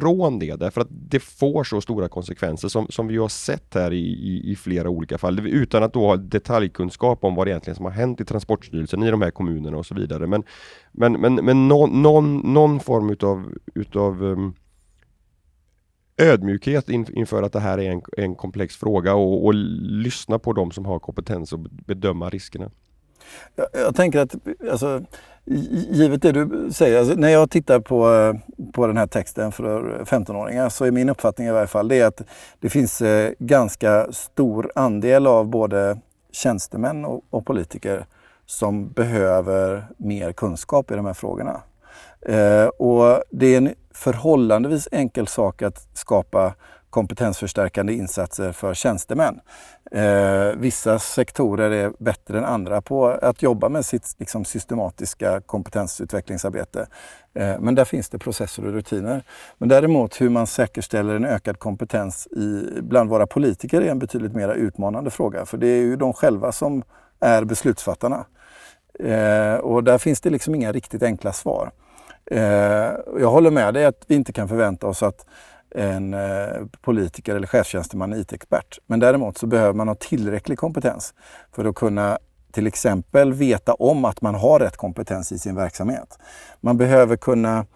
från 0.00 0.38
det 0.38 0.56
därför 0.56 0.80
att 0.80 0.88
det 0.90 1.20
får 1.20 1.64
så 1.64 1.80
stora 1.80 2.08
konsekvenser 2.08 2.68
som, 2.68 2.86
som 2.90 3.06
vi 3.06 3.16
har 3.16 3.28
sett 3.28 3.74
här 3.74 3.92
i, 3.92 4.06
i, 4.06 4.52
i, 4.52 4.56
flera 4.56 4.88
olika 4.88 5.18
fall 5.18 5.46
utan 5.46 5.82
att 5.82 5.92
då 5.92 6.06
ha 6.06 6.16
detaljkunskap 6.16 7.24
om 7.24 7.34
vad 7.34 7.46
det 7.46 7.50
egentligen 7.50 7.76
som 7.76 7.84
har 7.84 7.92
hänt 7.92 8.20
i 8.20 8.24
Transportstyrelsen 8.24 9.02
i 9.02 9.10
de 9.10 9.22
här 9.22 9.30
kommunerna 9.30 9.76
och 9.76 9.86
så 9.86 9.94
vidare. 9.94 10.26
Men, 10.26 10.44
men, 10.92 11.12
men, 11.12 11.34
men 11.34 11.68
någon, 11.68 12.02
någon, 12.02 12.36
någon 12.54 12.80
form 12.80 13.10
utav, 13.10 13.52
utav 13.74 14.22
um, 14.22 14.54
ödmjukhet 16.16 16.88
inför 16.88 17.42
att 17.42 17.52
det 17.52 17.60
här 17.60 17.78
är 17.78 17.90
en, 17.90 18.02
en 18.16 18.34
komplex 18.34 18.76
fråga 18.76 19.14
och, 19.14 19.44
och 19.46 19.54
lyssna 19.54 20.38
på 20.38 20.52
de 20.52 20.70
som 20.70 20.86
har 20.86 20.98
kompetens 20.98 21.52
att 21.52 21.60
bedöma 21.60 22.28
riskerna. 22.28 22.70
Jag, 23.54 23.66
jag 23.72 23.96
tänker 23.96 24.18
att 24.18 24.34
alltså, 24.70 25.04
givet 25.46 26.22
det 26.22 26.32
du 26.32 26.70
säger, 26.72 26.98
alltså, 26.98 27.14
när 27.14 27.28
jag 27.28 27.50
tittar 27.50 27.80
på, 27.80 28.14
eh, 28.14 28.34
på 28.72 28.86
den 28.86 28.96
här 28.96 29.06
texten 29.06 29.52
för 29.52 30.00
eh, 30.00 30.04
15-åringar 30.04 30.68
så 30.68 30.84
är 30.84 30.90
min 30.90 31.08
uppfattning 31.08 31.48
i 31.48 31.50
varje 31.50 31.66
fall 31.66 31.88
det 31.88 32.02
att 32.02 32.22
det 32.60 32.68
finns 32.68 33.02
eh, 33.02 33.32
ganska 33.38 34.12
stor 34.12 34.72
andel 34.74 35.26
av 35.26 35.48
både 35.48 35.98
tjänstemän 36.32 37.04
och, 37.04 37.24
och 37.30 37.46
politiker 37.46 38.06
som 38.46 38.88
behöver 38.88 39.86
mer 39.96 40.32
kunskap 40.32 40.90
i 40.90 40.94
de 40.94 41.06
här 41.06 41.14
frågorna. 41.14 41.60
Eh, 42.20 42.66
och 42.66 43.22
det 43.30 43.46
är 43.46 43.56
en 43.56 43.74
förhållandevis 43.94 44.88
enkel 44.92 45.26
sak 45.26 45.62
att 45.62 45.88
skapa 45.94 46.54
kompetensförstärkande 46.96 47.92
insatser 47.92 48.52
för 48.52 48.74
tjänstemän. 48.74 49.40
Eh, 49.90 50.48
vissa 50.56 50.98
sektorer 50.98 51.70
är 51.70 51.92
bättre 51.98 52.38
än 52.38 52.44
andra 52.44 52.80
på 52.80 53.06
att 53.06 53.42
jobba 53.42 53.68
med 53.68 53.84
sitt 53.84 54.14
liksom, 54.18 54.44
systematiska 54.44 55.40
kompetensutvecklingsarbete. 55.40 56.86
Eh, 57.34 57.60
men 57.60 57.74
där 57.74 57.84
finns 57.84 58.08
det 58.08 58.18
processer 58.18 58.66
och 58.66 58.72
rutiner. 58.72 59.22
Men 59.58 59.68
däremot 59.68 60.20
hur 60.20 60.28
man 60.30 60.46
säkerställer 60.46 61.14
en 61.14 61.24
ökad 61.24 61.58
kompetens 61.58 62.26
i, 62.26 62.80
bland 62.82 63.10
våra 63.10 63.26
politiker 63.26 63.80
är 63.80 63.90
en 63.90 63.98
betydligt 63.98 64.34
mer 64.34 64.48
utmanande 64.48 65.10
fråga. 65.10 65.46
För 65.46 65.58
det 65.58 65.68
är 65.68 65.82
ju 65.82 65.96
de 65.96 66.12
själva 66.12 66.52
som 66.52 66.82
är 67.20 67.44
beslutsfattarna. 67.44 68.24
Eh, 69.00 69.54
och 69.54 69.84
där 69.84 69.98
finns 69.98 70.20
det 70.20 70.30
liksom 70.30 70.54
inga 70.54 70.72
riktigt 70.72 71.02
enkla 71.02 71.32
svar. 71.32 71.70
Eh, 72.30 72.92
jag 73.20 73.30
håller 73.30 73.50
med 73.50 73.74
dig 73.74 73.84
att 73.84 74.04
vi 74.06 74.14
inte 74.14 74.32
kan 74.32 74.48
förvänta 74.48 74.86
oss 74.86 75.02
att 75.02 75.26
en 75.76 76.14
eh, 76.14 76.66
politiker 76.80 77.34
eller 77.34 77.46
chefstjänsteman 77.46 78.12
är 78.12 78.16
IT-expert. 78.16 78.78
Men 78.86 79.00
däremot 79.00 79.38
så 79.38 79.46
behöver 79.46 79.72
man 79.72 79.88
ha 79.88 79.94
tillräcklig 79.94 80.58
kompetens 80.58 81.14
för 81.52 81.64
att 81.64 81.74
kunna 81.74 82.18
till 82.52 82.66
exempel 82.66 83.32
veta 83.32 83.74
om 83.74 84.04
att 84.04 84.22
man 84.22 84.34
har 84.34 84.58
rätt 84.58 84.76
kompetens 84.76 85.32
i 85.32 85.38
sin 85.38 85.54
verksamhet. 85.54 86.18
Man 86.60 86.76
behöver 86.76 87.16
kunna 87.16 87.66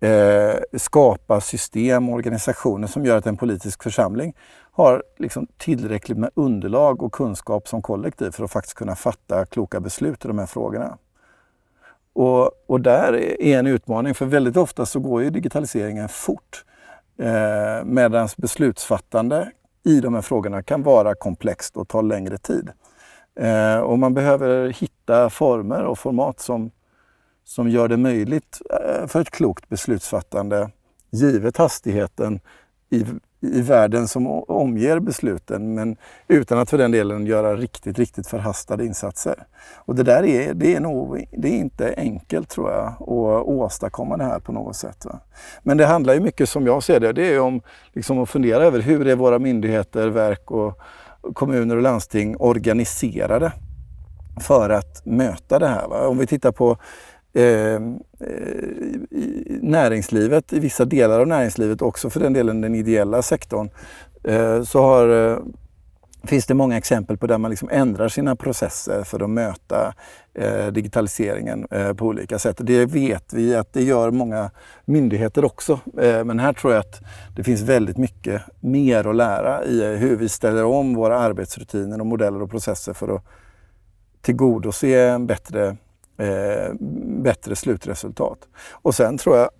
eh, 0.00 0.54
skapa 0.78 1.40
system 1.40 2.08
och 2.08 2.14
organisationer 2.14 2.86
som 2.86 3.04
gör 3.04 3.16
att 3.16 3.26
en 3.26 3.36
politisk 3.36 3.82
församling 3.82 4.34
har 4.72 5.02
liksom 5.18 5.46
tillräckligt 5.56 6.18
med 6.18 6.30
underlag 6.34 7.02
och 7.02 7.12
kunskap 7.12 7.68
som 7.68 7.82
kollektiv 7.82 8.30
för 8.30 8.44
att 8.44 8.50
faktiskt 8.50 8.76
kunna 8.76 8.96
fatta 8.96 9.46
kloka 9.46 9.80
beslut 9.80 10.24
i 10.24 10.28
de 10.28 10.38
här 10.38 10.46
frågorna. 10.46 10.98
Och, 12.12 12.50
och 12.66 12.80
där 12.80 13.12
är 13.42 13.58
en 13.58 13.66
utmaning, 13.66 14.14
för 14.14 14.26
väldigt 14.26 14.56
ofta 14.56 14.86
så 14.86 15.00
går 15.00 15.22
ju 15.22 15.30
digitaliseringen 15.30 16.08
fort. 16.08 16.64
Eh, 17.18 17.84
Medan 17.84 18.28
beslutsfattande 18.36 19.50
i 19.84 20.00
de 20.00 20.14
här 20.14 20.22
frågorna 20.22 20.62
kan 20.62 20.82
vara 20.82 21.14
komplext 21.14 21.76
och 21.76 21.88
ta 21.88 22.00
längre 22.00 22.38
tid. 22.38 22.70
Eh, 23.40 23.78
och 23.78 23.98
man 23.98 24.14
behöver 24.14 24.68
hitta 24.68 25.30
former 25.30 25.82
och 25.82 25.98
format 25.98 26.40
som, 26.40 26.70
som 27.44 27.68
gör 27.68 27.88
det 27.88 27.96
möjligt 27.96 28.60
eh, 28.70 29.06
för 29.06 29.20
ett 29.20 29.30
klokt 29.30 29.68
beslutsfattande 29.68 30.70
givet 31.10 31.56
hastigheten 31.56 32.40
i, 32.94 33.06
i 33.40 33.60
världen 33.60 34.08
som 34.08 34.26
omger 34.26 34.98
besluten 34.98 35.74
men 35.74 35.96
utan 36.28 36.58
att 36.58 36.70
för 36.70 36.78
den 36.78 36.90
delen 36.90 37.26
göra 37.26 37.56
riktigt, 37.56 37.98
riktigt 37.98 38.26
förhastade 38.26 38.86
insatser. 38.86 39.46
Och 39.74 39.94
det 39.94 40.02
där 40.02 40.24
är, 40.24 40.54
det 40.54 40.74
är, 40.74 40.80
nog, 40.80 41.28
det 41.32 41.48
är 41.48 41.58
inte 41.58 41.94
enkelt 41.96 42.48
tror 42.48 42.70
jag 42.70 42.86
att 42.86 43.08
åstadkomma 43.46 44.16
det 44.16 44.24
här 44.24 44.38
på 44.38 44.52
något 44.52 44.76
sätt. 44.76 45.04
Va? 45.04 45.20
Men 45.62 45.76
det 45.76 45.86
handlar 45.86 46.14
ju 46.14 46.20
mycket 46.20 46.48
som 46.48 46.66
jag 46.66 46.82
ser 46.82 47.00
det, 47.00 47.12
det 47.12 47.34
är 47.34 47.40
om 47.40 47.60
liksom 47.92 48.18
att 48.18 48.30
fundera 48.30 48.64
över 48.64 48.80
hur 48.80 49.06
är 49.06 49.16
våra 49.16 49.38
myndigheter, 49.38 50.08
verk 50.08 50.50
och 50.50 50.80
kommuner 51.34 51.76
och 51.76 51.82
landsting 51.82 52.36
organiserade 52.38 53.52
för 54.40 54.70
att 54.70 55.06
möta 55.06 55.58
det 55.58 55.68
här. 55.68 55.88
Va? 55.88 56.06
Om 56.06 56.18
vi 56.18 56.26
tittar 56.26 56.52
på 56.52 56.76
Ehm, 57.34 57.98
eh, 58.20 59.56
näringslivet, 59.60 60.52
i 60.52 60.58
vissa 60.58 60.84
delar 60.84 61.20
av 61.20 61.26
näringslivet, 61.26 61.82
också 61.82 62.10
för 62.10 62.20
den 62.20 62.32
delen 62.32 62.60
den 62.60 62.74
ideella 62.74 63.22
sektorn, 63.22 63.70
eh, 64.24 64.62
så 64.62 64.82
har, 64.82 65.32
eh, 65.32 65.38
finns 66.24 66.46
det 66.46 66.54
många 66.54 66.76
exempel 66.76 67.16
på 67.16 67.26
där 67.26 67.38
man 67.38 67.50
liksom 67.50 67.68
ändrar 67.72 68.08
sina 68.08 68.36
processer 68.36 69.04
för 69.04 69.22
att 69.22 69.30
möta 69.30 69.94
eh, 70.34 70.66
digitaliseringen 70.66 71.66
eh, 71.70 71.92
på 71.92 72.06
olika 72.06 72.38
sätt. 72.38 72.56
Det 72.60 72.86
vet 72.86 73.32
vi 73.32 73.54
att 73.54 73.72
det 73.72 73.82
gör 73.82 74.10
många 74.10 74.50
myndigheter 74.84 75.44
också. 75.44 75.80
Eh, 75.98 76.24
men 76.24 76.38
här 76.38 76.52
tror 76.52 76.72
jag 76.72 76.80
att 76.80 77.00
det 77.36 77.44
finns 77.44 77.60
väldigt 77.60 77.96
mycket 77.96 78.42
mer 78.60 79.06
att 79.06 79.16
lära 79.16 79.64
i 79.64 79.80
eh, 79.80 79.90
hur 79.90 80.16
vi 80.16 80.28
ställer 80.28 80.64
om 80.64 80.94
våra 80.94 81.18
arbetsrutiner 81.18 82.00
och 82.00 82.06
modeller 82.06 82.42
och 82.42 82.50
processer 82.50 82.92
för 82.92 83.16
att 83.16 83.24
tillgodose 84.22 85.08
en 85.08 85.26
bättre 85.26 85.76
eh, 86.18 86.74
bättre 87.22 87.56
slutresultat. 87.56 88.38
Och 88.70 88.94
sen 88.94 89.18
tror 89.18 89.36
jag 89.36 89.50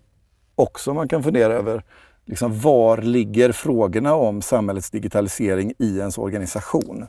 också 0.54 0.94
man 0.94 1.08
kan 1.08 1.22
fundera 1.22 1.52
över 1.52 1.82
liksom, 2.26 2.60
var 2.60 2.96
ligger 2.96 3.52
frågorna 3.52 4.14
om 4.14 4.42
samhällets 4.42 4.90
digitalisering 4.90 5.72
i 5.78 5.98
ens 5.98 6.18
organisation? 6.18 7.06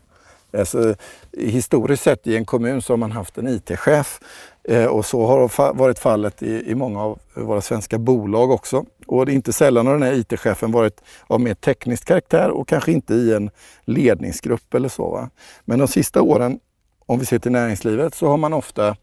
Alltså, 0.58 0.96
historiskt 1.38 2.04
sett 2.04 2.28
i 2.28 2.36
en 2.36 2.46
kommun 2.46 2.82
så 2.82 2.94
har 2.94 2.98
man 2.98 3.12
haft 3.12 3.38
en 3.38 3.48
IT-chef 3.48 4.20
eh, 4.64 4.86
och 4.86 5.06
så 5.06 5.26
har 5.26 5.74
varit 5.74 6.00
fallet 6.00 6.44
i, 6.44 6.72
i 6.72 6.76
många 6.76 7.04
av 7.04 7.20
våra 7.34 7.62
svenska 7.62 7.98
bolag 7.98 8.52
också. 8.52 8.86
Och 9.08 9.30
inte 9.30 9.54
sällan 9.54 9.88
har 9.88 9.94
den 9.94 10.04
här 10.04 10.14
IT-chefen 10.14 10.72
varit 10.72 11.02
av 11.28 11.42
mer 11.42 11.54
teknisk 11.54 12.08
karaktär 12.08 12.50
och 12.50 12.68
kanske 12.68 12.92
inte 12.92 13.14
i 13.14 13.34
en 13.34 13.50
ledningsgrupp 13.86 14.74
eller 14.74 14.90
så. 14.90 15.12
Va? 15.12 15.30
Men 15.66 15.80
de 15.80 15.88
sista 15.88 16.22
åren, 16.22 16.60
om 17.06 17.20
vi 17.20 17.26
ser 17.26 17.40
till 17.40 17.52
näringslivet, 17.52 18.16
så 18.16 18.28
har 18.28 18.38
man 18.38 18.54
ofta 18.54 18.96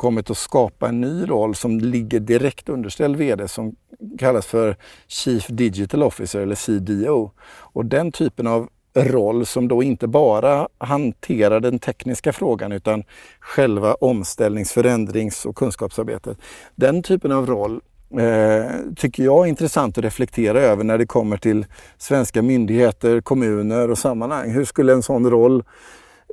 kommit 0.00 0.30
att 0.30 0.38
skapa 0.38 0.88
en 0.88 1.00
ny 1.00 1.30
roll 1.30 1.54
som 1.54 1.80
ligger 1.80 2.20
direkt 2.20 2.68
underställd 2.68 3.16
VD 3.16 3.48
som 3.48 3.76
kallas 4.18 4.46
för 4.46 4.76
Chief 5.06 5.46
Digital 5.46 6.02
Officer 6.02 6.40
eller 6.40 6.54
CDO. 6.54 7.30
Och 7.48 7.86
den 7.86 8.12
typen 8.12 8.46
av 8.46 8.68
roll 8.94 9.46
som 9.46 9.68
då 9.68 9.82
inte 9.82 10.06
bara 10.06 10.68
hanterar 10.78 11.60
den 11.60 11.78
tekniska 11.78 12.32
frågan 12.32 12.72
utan 12.72 13.04
själva 13.40 13.94
omställnings-, 13.94 14.72
förändrings 14.72 15.46
och 15.46 15.56
kunskapsarbetet. 15.56 16.38
Den 16.74 17.02
typen 17.02 17.32
av 17.32 17.46
roll 17.46 17.80
eh, 18.18 18.70
tycker 18.96 19.22
jag 19.22 19.44
är 19.44 19.48
intressant 19.48 19.98
att 19.98 20.04
reflektera 20.04 20.60
över 20.60 20.84
när 20.84 20.98
det 20.98 21.06
kommer 21.06 21.36
till 21.36 21.66
svenska 21.98 22.42
myndigheter, 22.42 23.20
kommuner 23.20 23.90
och 23.90 23.98
sammanhang. 23.98 24.50
Hur 24.50 24.64
skulle 24.64 24.92
en 24.92 25.02
sån 25.02 25.30
roll 25.30 25.64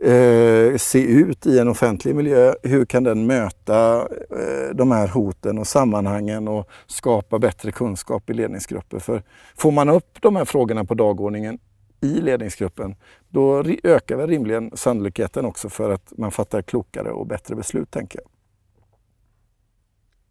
eh, 0.02 0.78
se 0.78 1.04
ut 1.04 1.46
i 1.46 1.60
en 1.60 1.68
offentlig 1.68 2.16
miljö? 2.16 2.54
Hur 2.64 2.86
kan 2.86 3.04
den 3.04 3.26
möta 3.26 4.00
eh, 4.32 4.76
de 4.76 4.92
här 4.92 5.08
hoten 5.08 5.58
och 5.58 5.68
sammanhangen 5.68 6.48
och 6.48 6.70
skapa 6.88 7.40
bättre 7.40 7.72
kunskap 7.72 8.30
i 8.30 8.34
ledningsgrupper? 8.34 9.00
För 9.00 9.24
får 9.58 9.72
man 9.72 9.90
upp 9.90 10.18
de 10.22 10.36
här 10.36 10.46
frågorna 10.46 10.86
på 10.86 10.94
dagordningen 10.94 11.60
i 12.02 12.22
ledningsgruppen, 12.22 12.96
då 13.30 13.64
ökar 13.84 14.18
väl 14.18 14.30
rimligen 14.30 14.72
sannolikheten 14.74 15.46
också 15.46 15.70
för 15.70 15.90
att 15.90 16.14
man 16.18 16.32
fattar 16.32 16.62
klokare 16.62 17.12
och 17.12 17.28
bättre 17.28 17.56
beslut, 17.56 17.92
tänker 17.92 18.20
jag. 18.20 18.37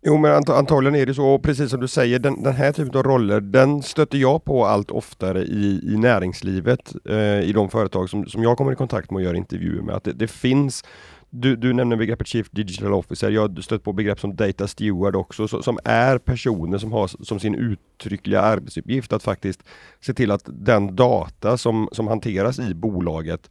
Jo 0.07 0.16
men 0.16 0.33
ant 0.33 0.49
antagligen 0.49 0.95
är 0.95 1.07
det 1.07 1.14
så, 1.14 1.27
och 1.27 1.42
precis 1.42 1.71
som 1.71 1.81
du 1.81 1.88
säger, 1.88 2.19
den, 2.19 2.42
den, 2.42 2.53
här 2.53 2.73
typen 2.73 2.99
av 2.99 3.03
roller, 3.03 3.40
den 3.40 3.83
stöter 3.83 4.19
jag 4.19 4.45
på 4.45 4.66
allt 4.66 4.90
oftare 4.90 5.42
i, 5.42 5.81
i 5.92 5.97
näringslivet, 5.97 6.95
eh, 7.09 7.40
i 7.40 7.53
de 7.53 7.71
företag 7.71 8.11
som, 8.11 8.27
som 8.27 8.42
jag 8.42 8.57
kommer 8.57 8.73
i 8.73 8.77
kontakt 8.77 9.11
med 9.11 9.16
och 9.16 9.23
gör 9.23 9.35
intervjuer 9.35 9.83
med. 9.83 9.95
Att 9.95 10.05
det, 10.05 10.12
det 10.12 10.29
finns 10.29 10.85
du, 11.31 11.57
du 11.57 11.73
nämner 11.73 11.97
begreppet 11.97 12.27
Chief 12.27 12.51
Digital 12.51 12.92
Officer, 12.92 13.31
jag 13.31 13.49
har 13.49 13.62
stött 13.62 13.83
på 13.83 13.92
begrepp 13.92 14.21
som 14.21 14.37
Data 14.37 14.69
Steward 14.69 15.16
också, 15.16 15.49
så, 15.49 15.62
som 15.62 15.79
är 15.85 16.19
personer 16.19 16.79
som 16.79 16.92
har 16.92 17.25
som 17.25 17.40
sin 17.40 17.55
uttryckliga 17.55 18.40
arbetsuppgift 18.40 19.12
att 19.12 19.23
faktiskt 19.23 19.62
se 20.01 20.14
till 20.14 20.31
att 20.31 20.42
den 20.47 20.97
data 20.97 21.57
som, 21.57 21.88
som 21.92 22.09
hanteras 22.09 22.59
i 22.59 22.75
bolaget 22.75 23.51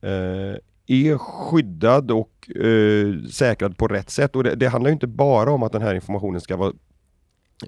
eh, 0.00 0.58
är 0.86 1.18
skyddad 1.18 2.10
och 2.10 2.50
eh, 2.64 3.14
säkrad 3.30 3.78
på 3.78 3.88
rätt 3.88 4.10
sätt. 4.10 4.36
Och 4.36 4.44
det, 4.44 4.54
det, 4.54 4.66
handlar 4.66 4.90
inte 4.90 5.06
bara 5.06 5.50
om 5.50 5.62
att 5.62 5.72
den 5.72 5.82
här 5.82 5.94
informationen 5.94 6.40
ska 6.40 6.56
vara 6.56 6.72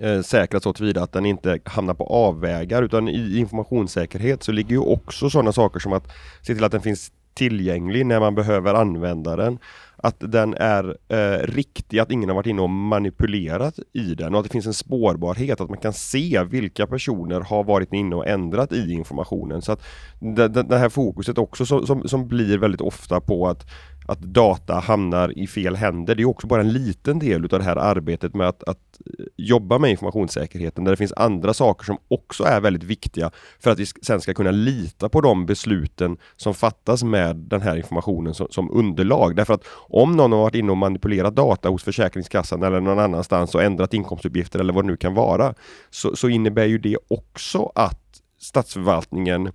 eh, 0.01 0.23
säkrad 0.23 0.63
så 0.63 0.73
tillvida 0.73 1.03
att 1.03 1.13
den 1.13 1.27
inte 1.27 1.59
hamnar 1.65 1.95
på 1.95 2.05
avvägar 2.05 2.83
utan 2.83 3.09
i 3.09 3.39
informationssäkerhet 3.39 4.43
så 4.43 4.53
ligger 4.53 4.71
ju 4.71 4.79
också 4.79 5.31
sådana 5.31 5.53
saker 5.53 5.81
som 5.81 5.93
att 5.93 6.13
se 6.43 6.55
till 6.55 6.65
att 6.65 6.73
den 6.73 6.81
finns 6.81 7.13
tillgänglig 7.35 8.07
när 8.07 8.21
man 8.21 8.35
behöver 8.35 8.75
använda 8.75 9.37
den 9.37 9.59
att 10.03 10.17
den 10.19 10.55
är 10.55 10.97
eh, 11.09 11.43
riktig, 11.43 11.99
att 11.99 12.11
ingen 12.11 12.29
har 12.29 12.37
varit 12.37 12.47
inne 12.47 12.63
och 12.63 12.71
manipulerat 12.71 13.79
i 13.93 14.15
den 14.15 14.35
och 14.35 14.41
att 14.41 14.45
det 14.45 14.53
finns 14.53 14.67
en 14.67 14.75
spårbarhet, 14.75 15.61
att 15.61 15.69
man 15.69 15.79
kan 15.79 15.93
se 15.93 16.45
vilka 16.45 16.87
personer 16.87 17.41
har 17.41 17.65
varit 17.65 17.93
inne 17.93 18.17
och 18.17 18.27
ändrat 18.27 18.73
i 18.73 18.93
informationen. 18.93 19.63
Så 19.63 19.73
att 19.73 19.83
det, 20.21 20.49
det, 20.49 20.63
det 20.63 20.79
här 20.79 20.89
fokuset 20.89 21.39
också 21.39 21.67
som, 21.67 21.87
som, 21.87 22.09
som, 22.09 22.29
blir 22.29 22.59
väldigt 22.59 22.81
ofta 22.81 23.21
på 23.21 23.49
att 23.49 23.67
att 24.09 24.21
data 24.21 24.75
hamnar 24.75 25.39
i 25.39 25.47
fel 25.47 25.77
händer. 25.77 26.15
Det 26.15 26.23
är 26.23 26.29
också 26.29 26.47
bara 26.47 26.61
en 26.61 26.73
liten 26.73 27.19
del 27.19 27.43
av 27.43 27.49
det 27.49 27.63
här 27.63 27.77
arbetet 27.77 28.35
med 28.35 28.49
att, 28.49 28.63
att 28.63 29.01
eh, 29.07 29.25
jobba 29.37 29.79
med 29.79 29.91
informationssäkerheten 29.91 30.85
där 30.85 30.91
det 30.91 30.97
finns 30.97 31.13
andra 31.13 31.55
saker 31.55 31.85
som 31.85 31.99
också 32.09 32.45
är 32.45 32.61
väldigt 32.61 32.83
viktiga 32.83 33.31
för 33.61 33.71
att 33.71 33.79
vi 33.79 33.87
sen 33.87 34.21
ska 34.21 34.35
kunna 34.35 34.51
lita 34.51 35.09
på 35.09 35.21
de 35.21 35.47
besluten 35.47 36.17
som 36.37 36.55
fattas 36.55 37.03
med 37.03 37.37
den 37.37 37.63
här 37.63 37.77
informationen 37.77 38.35
som, 38.35 38.47
som 38.51 38.71
underlag. 38.71 39.37
Därför 39.37 39.55
att 39.55 39.65
om 39.89 40.13
någon 40.13 40.33
har 40.33 40.39
varit 40.39 40.55
inne 40.55 40.71
och 40.71 40.77
manipulerat 40.77 41.37
data 41.37 41.69
hos 41.69 41.83
Försäkringskassan 41.83 42.63
eller 42.63 42.81
någon 42.81 42.99
annanstans 42.99 43.55
och 43.55 43.63
ändrat 43.63 43.95
inkomstuppgifter 43.95 44.59
eller 44.59 44.73
vad 44.73 44.85
det 44.85 44.91
nu 44.91 44.97
kan 44.97 45.15
vara 45.15 45.55
så, 45.91 46.17
så 46.17 46.29
innebär 46.29 46.65
ju 46.65 46.79
det 46.79 46.97
också 47.09 47.73
att 47.75 48.01
statsförvaltningen 48.41 49.51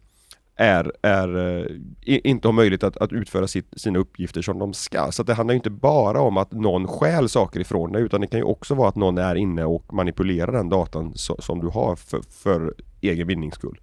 är, 0.55 0.91
är 1.01 1.59
eh, 1.59 2.19
inte 2.23 2.47
har 2.47 2.53
möjlighet 2.53 2.83
att, 2.83 2.97
att 2.97 3.11
utföra 3.11 3.47
sitt, 3.47 3.67
sina 3.75 3.99
uppgifter 3.99 4.41
som 4.41 4.59
de 4.59 4.73
ska. 4.73 5.11
Så 5.11 5.23
det 5.23 5.33
handlar 5.33 5.55
inte 5.55 5.69
bara 5.69 6.21
om 6.21 6.37
att 6.37 6.51
någon 6.51 6.87
stjäl 6.87 7.29
saker 7.29 7.59
ifrån 7.59 7.91
dig 7.91 8.03
utan 8.03 8.21
det 8.21 8.27
kan 8.27 8.39
ju 8.39 8.43
också 8.43 8.75
vara 8.75 8.89
att 8.89 8.95
någon 8.95 9.17
är 9.17 9.35
inne 9.35 9.65
och 9.65 9.93
manipulerar 9.93 10.51
den 10.51 10.69
datan 10.69 11.11
so, 11.15 11.41
som 11.41 11.59
du 11.59 11.67
har 11.67 11.95
för, 11.95 12.21
för 12.43 12.73
egen 13.01 13.27
vinnings 13.27 13.55
skull. 13.55 13.79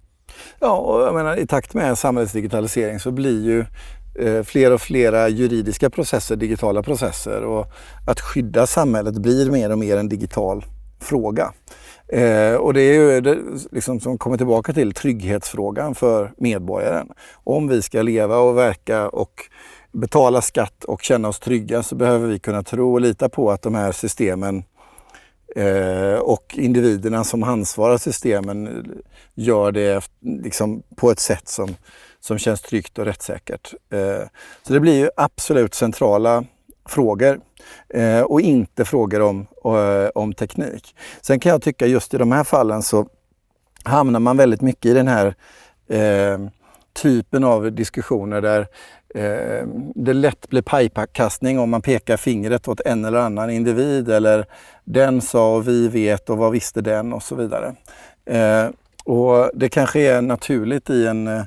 Ja, 0.59 0.77
och 0.77 1.01
jag 1.01 1.13
menar, 1.13 1.39
i 1.39 1.47
takt 1.47 1.73
med 1.73 1.97
samhällets 1.97 2.33
digitalisering 2.33 2.99
så 2.99 3.11
blir 3.11 3.45
ju 3.45 3.65
Eh, 4.15 4.43
fler 4.43 4.71
och 4.71 4.81
flera 4.81 5.29
juridiska 5.29 5.89
processer 5.89 6.35
digitala 6.35 6.83
processer 6.83 7.43
och 7.43 7.65
att 8.07 8.19
skydda 8.19 8.67
samhället 8.67 9.17
blir 9.17 9.51
mer 9.51 9.71
och 9.71 9.79
mer 9.79 9.97
en 9.97 10.09
digital 10.09 10.65
fråga. 10.99 11.53
Eh, 12.07 12.53
och 12.53 12.73
det 12.73 12.81
är 12.81 12.93
ju 12.93 13.21
det, 13.21 13.37
liksom, 13.71 13.99
som 13.99 14.17
kommer 14.17 14.37
tillbaka 14.37 14.73
till 14.73 14.93
trygghetsfrågan 14.93 15.95
för 15.95 16.33
medborgaren. 16.37 17.07
Om 17.43 17.67
vi 17.67 17.81
ska 17.81 18.01
leva 18.01 18.37
och 18.37 18.57
verka 18.57 19.09
och 19.09 19.33
betala 19.91 20.41
skatt 20.41 20.83
och 20.83 21.01
känna 21.03 21.27
oss 21.27 21.39
trygga 21.39 21.83
så 21.83 21.95
behöver 21.95 22.27
vi 22.27 22.39
kunna 22.39 22.63
tro 22.63 22.93
och 22.93 23.01
lita 23.01 23.29
på 23.29 23.51
att 23.51 23.61
de 23.61 23.75
här 23.75 23.91
systemen 23.91 24.63
eh, 25.55 26.19
och 26.19 26.55
individerna 26.57 27.23
som 27.23 27.43
ansvarar 27.43 27.97
systemen 27.97 28.85
gör 29.35 29.71
det 29.71 30.03
liksom, 30.21 30.83
på 30.95 31.11
ett 31.11 31.19
sätt 31.19 31.47
som, 31.47 31.75
som 32.21 32.37
känns 32.37 32.61
tryggt 32.61 32.99
och 32.99 33.05
rättssäkert. 33.05 33.73
Eh, 33.89 34.27
så 34.63 34.73
det 34.73 34.79
blir 34.79 34.99
ju 34.99 35.09
absolut 35.17 35.73
centrala 35.73 36.43
frågor 36.89 37.39
eh, 37.89 38.21
och 38.21 38.41
inte 38.41 38.85
frågor 38.85 39.21
om, 39.21 39.47
eh, 39.65 40.09
om 40.15 40.33
teknik. 40.33 40.95
Sen 41.21 41.39
kan 41.39 41.49
jag 41.49 41.61
tycka 41.61 41.85
just 41.85 42.13
i 42.13 42.17
de 42.17 42.31
här 42.31 42.43
fallen 42.43 42.81
så 42.81 43.07
hamnar 43.83 44.19
man 44.19 44.37
väldigt 44.37 44.61
mycket 44.61 44.85
i 44.85 44.93
den 44.93 45.07
här 45.07 45.35
eh, 45.89 46.39
typen 46.93 47.43
av 47.43 47.71
diskussioner 47.71 48.41
där 48.41 48.67
eh, 49.15 49.67
det 49.95 50.13
lätt 50.13 50.49
blir 50.49 50.61
pajkastning 50.61 51.59
om 51.59 51.69
man 51.69 51.81
pekar 51.81 52.17
fingret 52.17 52.67
åt 52.67 52.79
en 52.79 53.05
eller 53.05 53.19
annan 53.19 53.49
individ 53.49 54.09
eller 54.09 54.45
den 54.83 55.21
sa 55.21 55.55
och 55.55 55.67
vi 55.67 55.87
vet 55.87 56.29
och 56.29 56.37
vad 56.37 56.51
visste 56.51 56.81
den 56.81 57.13
och 57.13 57.23
så 57.23 57.35
vidare. 57.35 57.75
Eh, 58.25 58.69
och 59.05 59.51
Det 59.53 59.69
kanske 59.69 59.99
är 59.99 60.21
naturligt 60.21 60.89
i 60.89 61.07
en 61.07 61.27
eh, 61.27 61.43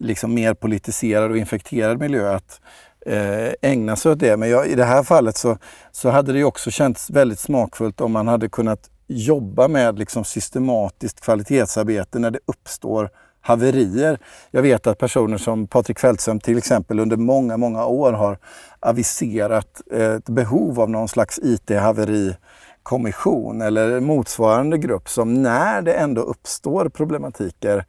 liksom 0.00 0.34
mer 0.34 0.54
politiserad 0.54 1.30
och 1.30 1.36
infekterad 1.36 2.00
miljö 2.00 2.34
att 2.34 2.60
eh, 3.06 3.52
ägna 3.62 3.96
sig 3.96 4.12
åt 4.12 4.18
det. 4.18 4.36
Men 4.36 4.48
jag, 4.48 4.66
i 4.66 4.74
det 4.74 4.84
här 4.84 5.02
fallet 5.02 5.36
så, 5.36 5.58
så 5.92 6.10
hade 6.10 6.32
det 6.32 6.44
också 6.44 6.70
känts 6.70 7.10
väldigt 7.10 7.38
smakfullt 7.38 8.00
om 8.00 8.12
man 8.12 8.28
hade 8.28 8.48
kunnat 8.48 8.90
jobba 9.08 9.68
med 9.68 9.98
liksom 9.98 10.24
systematiskt 10.24 11.20
kvalitetsarbete 11.20 12.18
när 12.18 12.30
det 12.30 12.38
uppstår 12.46 13.10
haverier. 13.40 14.18
Jag 14.50 14.62
vet 14.62 14.86
att 14.86 14.98
personer 14.98 15.38
som 15.38 15.66
Patrik 15.66 15.98
Fältström 15.98 16.40
till 16.40 16.58
exempel 16.58 17.00
under 17.00 17.16
många, 17.16 17.56
många 17.56 17.86
år 17.86 18.12
har 18.12 18.38
aviserat 18.80 19.82
eh, 19.92 20.12
ett 20.12 20.28
behov 20.28 20.80
av 20.80 20.90
någon 20.90 21.08
slags 21.08 21.40
IT-haverikommission 21.42 23.62
eller 23.62 24.00
motsvarande 24.00 24.78
grupp 24.78 25.08
som 25.08 25.42
när 25.42 25.82
det 25.82 25.92
ändå 25.92 26.22
uppstår 26.22 26.88
problematiker 26.88 27.84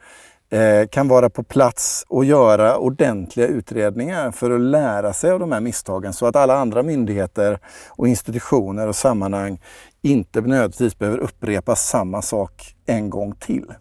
Eh, 0.49 0.87
kan 0.87 1.07
vara 1.07 1.29
på 1.29 1.43
plats 1.43 2.05
och 2.07 2.25
göra 2.25 2.77
ordentliga 2.77 3.47
utredningar 3.47 4.31
för 4.31 4.51
att 4.51 4.61
lära 4.61 5.13
sig 5.13 5.31
av 5.31 5.39
de 5.39 5.51
här 5.51 5.61
misstagen 5.61 6.13
så 6.13 6.25
att 6.25 6.35
alla 6.35 6.57
andra 6.57 6.83
myndigheter 6.83 7.59
och 7.89 8.07
institutioner 8.07 8.87
och 8.87 8.95
sammanhang 8.95 9.59
inte 10.01 10.41
nödvändigtvis 10.41 10.99
behöver 10.99 11.17
upprepa 11.17 11.75
samma 11.75 12.21
sak 12.21 12.75
en 12.85 13.09
gång 13.09 13.35
till. 13.35 13.73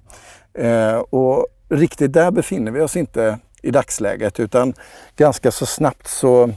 Eh, 0.59 0.97
och 0.97 1.47
riktigt 1.69 2.13
där 2.13 2.31
befinner 2.31 2.73
vi 2.73 2.81
oss 2.81 2.97
inte 2.97 3.39
i 3.63 3.71
dagsläget 3.71 4.41
utan 4.41 4.75
ganska 5.17 5.51
så 5.51 5.67
snabbt 5.67 6.07
så, 6.07 6.51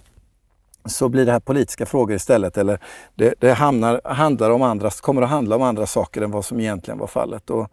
så 0.89 1.09
blir 1.09 1.25
det 1.25 1.31
här 1.31 1.39
politiska 1.39 1.85
frågor 1.85 2.15
istället. 2.15 2.57
Eller 2.57 2.79
det, 3.15 3.33
det 3.39 3.53
hamnar, 3.53 4.01
handlar 4.03 4.49
om 4.49 4.61
andra, 4.61 4.89
kommer 4.89 5.21
att 5.21 5.29
handla 5.29 5.55
om 5.55 5.61
andra 5.61 5.85
saker 5.85 6.21
än 6.21 6.31
vad 6.31 6.45
som 6.45 6.59
egentligen 6.59 6.97
var 6.99 7.07
fallet. 7.07 7.49
Och, 7.49 7.71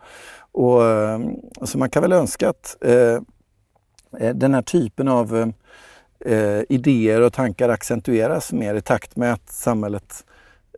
och, 0.52 0.82
alltså 1.60 1.78
man 1.78 1.90
kan 1.90 2.02
väl 2.02 2.12
önska 2.12 2.48
att 2.48 2.76
eh, 2.80 3.18
eh, 4.20 4.34
den 4.34 4.54
här 4.54 4.62
typen 4.62 5.08
av 5.08 5.52
eh, 6.20 6.60
idéer 6.68 7.20
och 7.20 7.32
tankar 7.32 7.68
accentueras 7.68 8.52
mer 8.52 8.74
i 8.74 8.80
takt 8.80 9.16
med 9.16 9.32
att 9.32 9.50
samhället, 9.50 10.24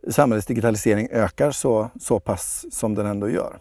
samhällets 0.09 0.47
digitalisering 0.47 1.07
ökar 1.11 1.51
så, 1.51 1.89
så 1.99 2.19
pass 2.19 2.65
som 2.71 2.95
den 2.95 3.05
ändå 3.05 3.29
gör. 3.29 3.57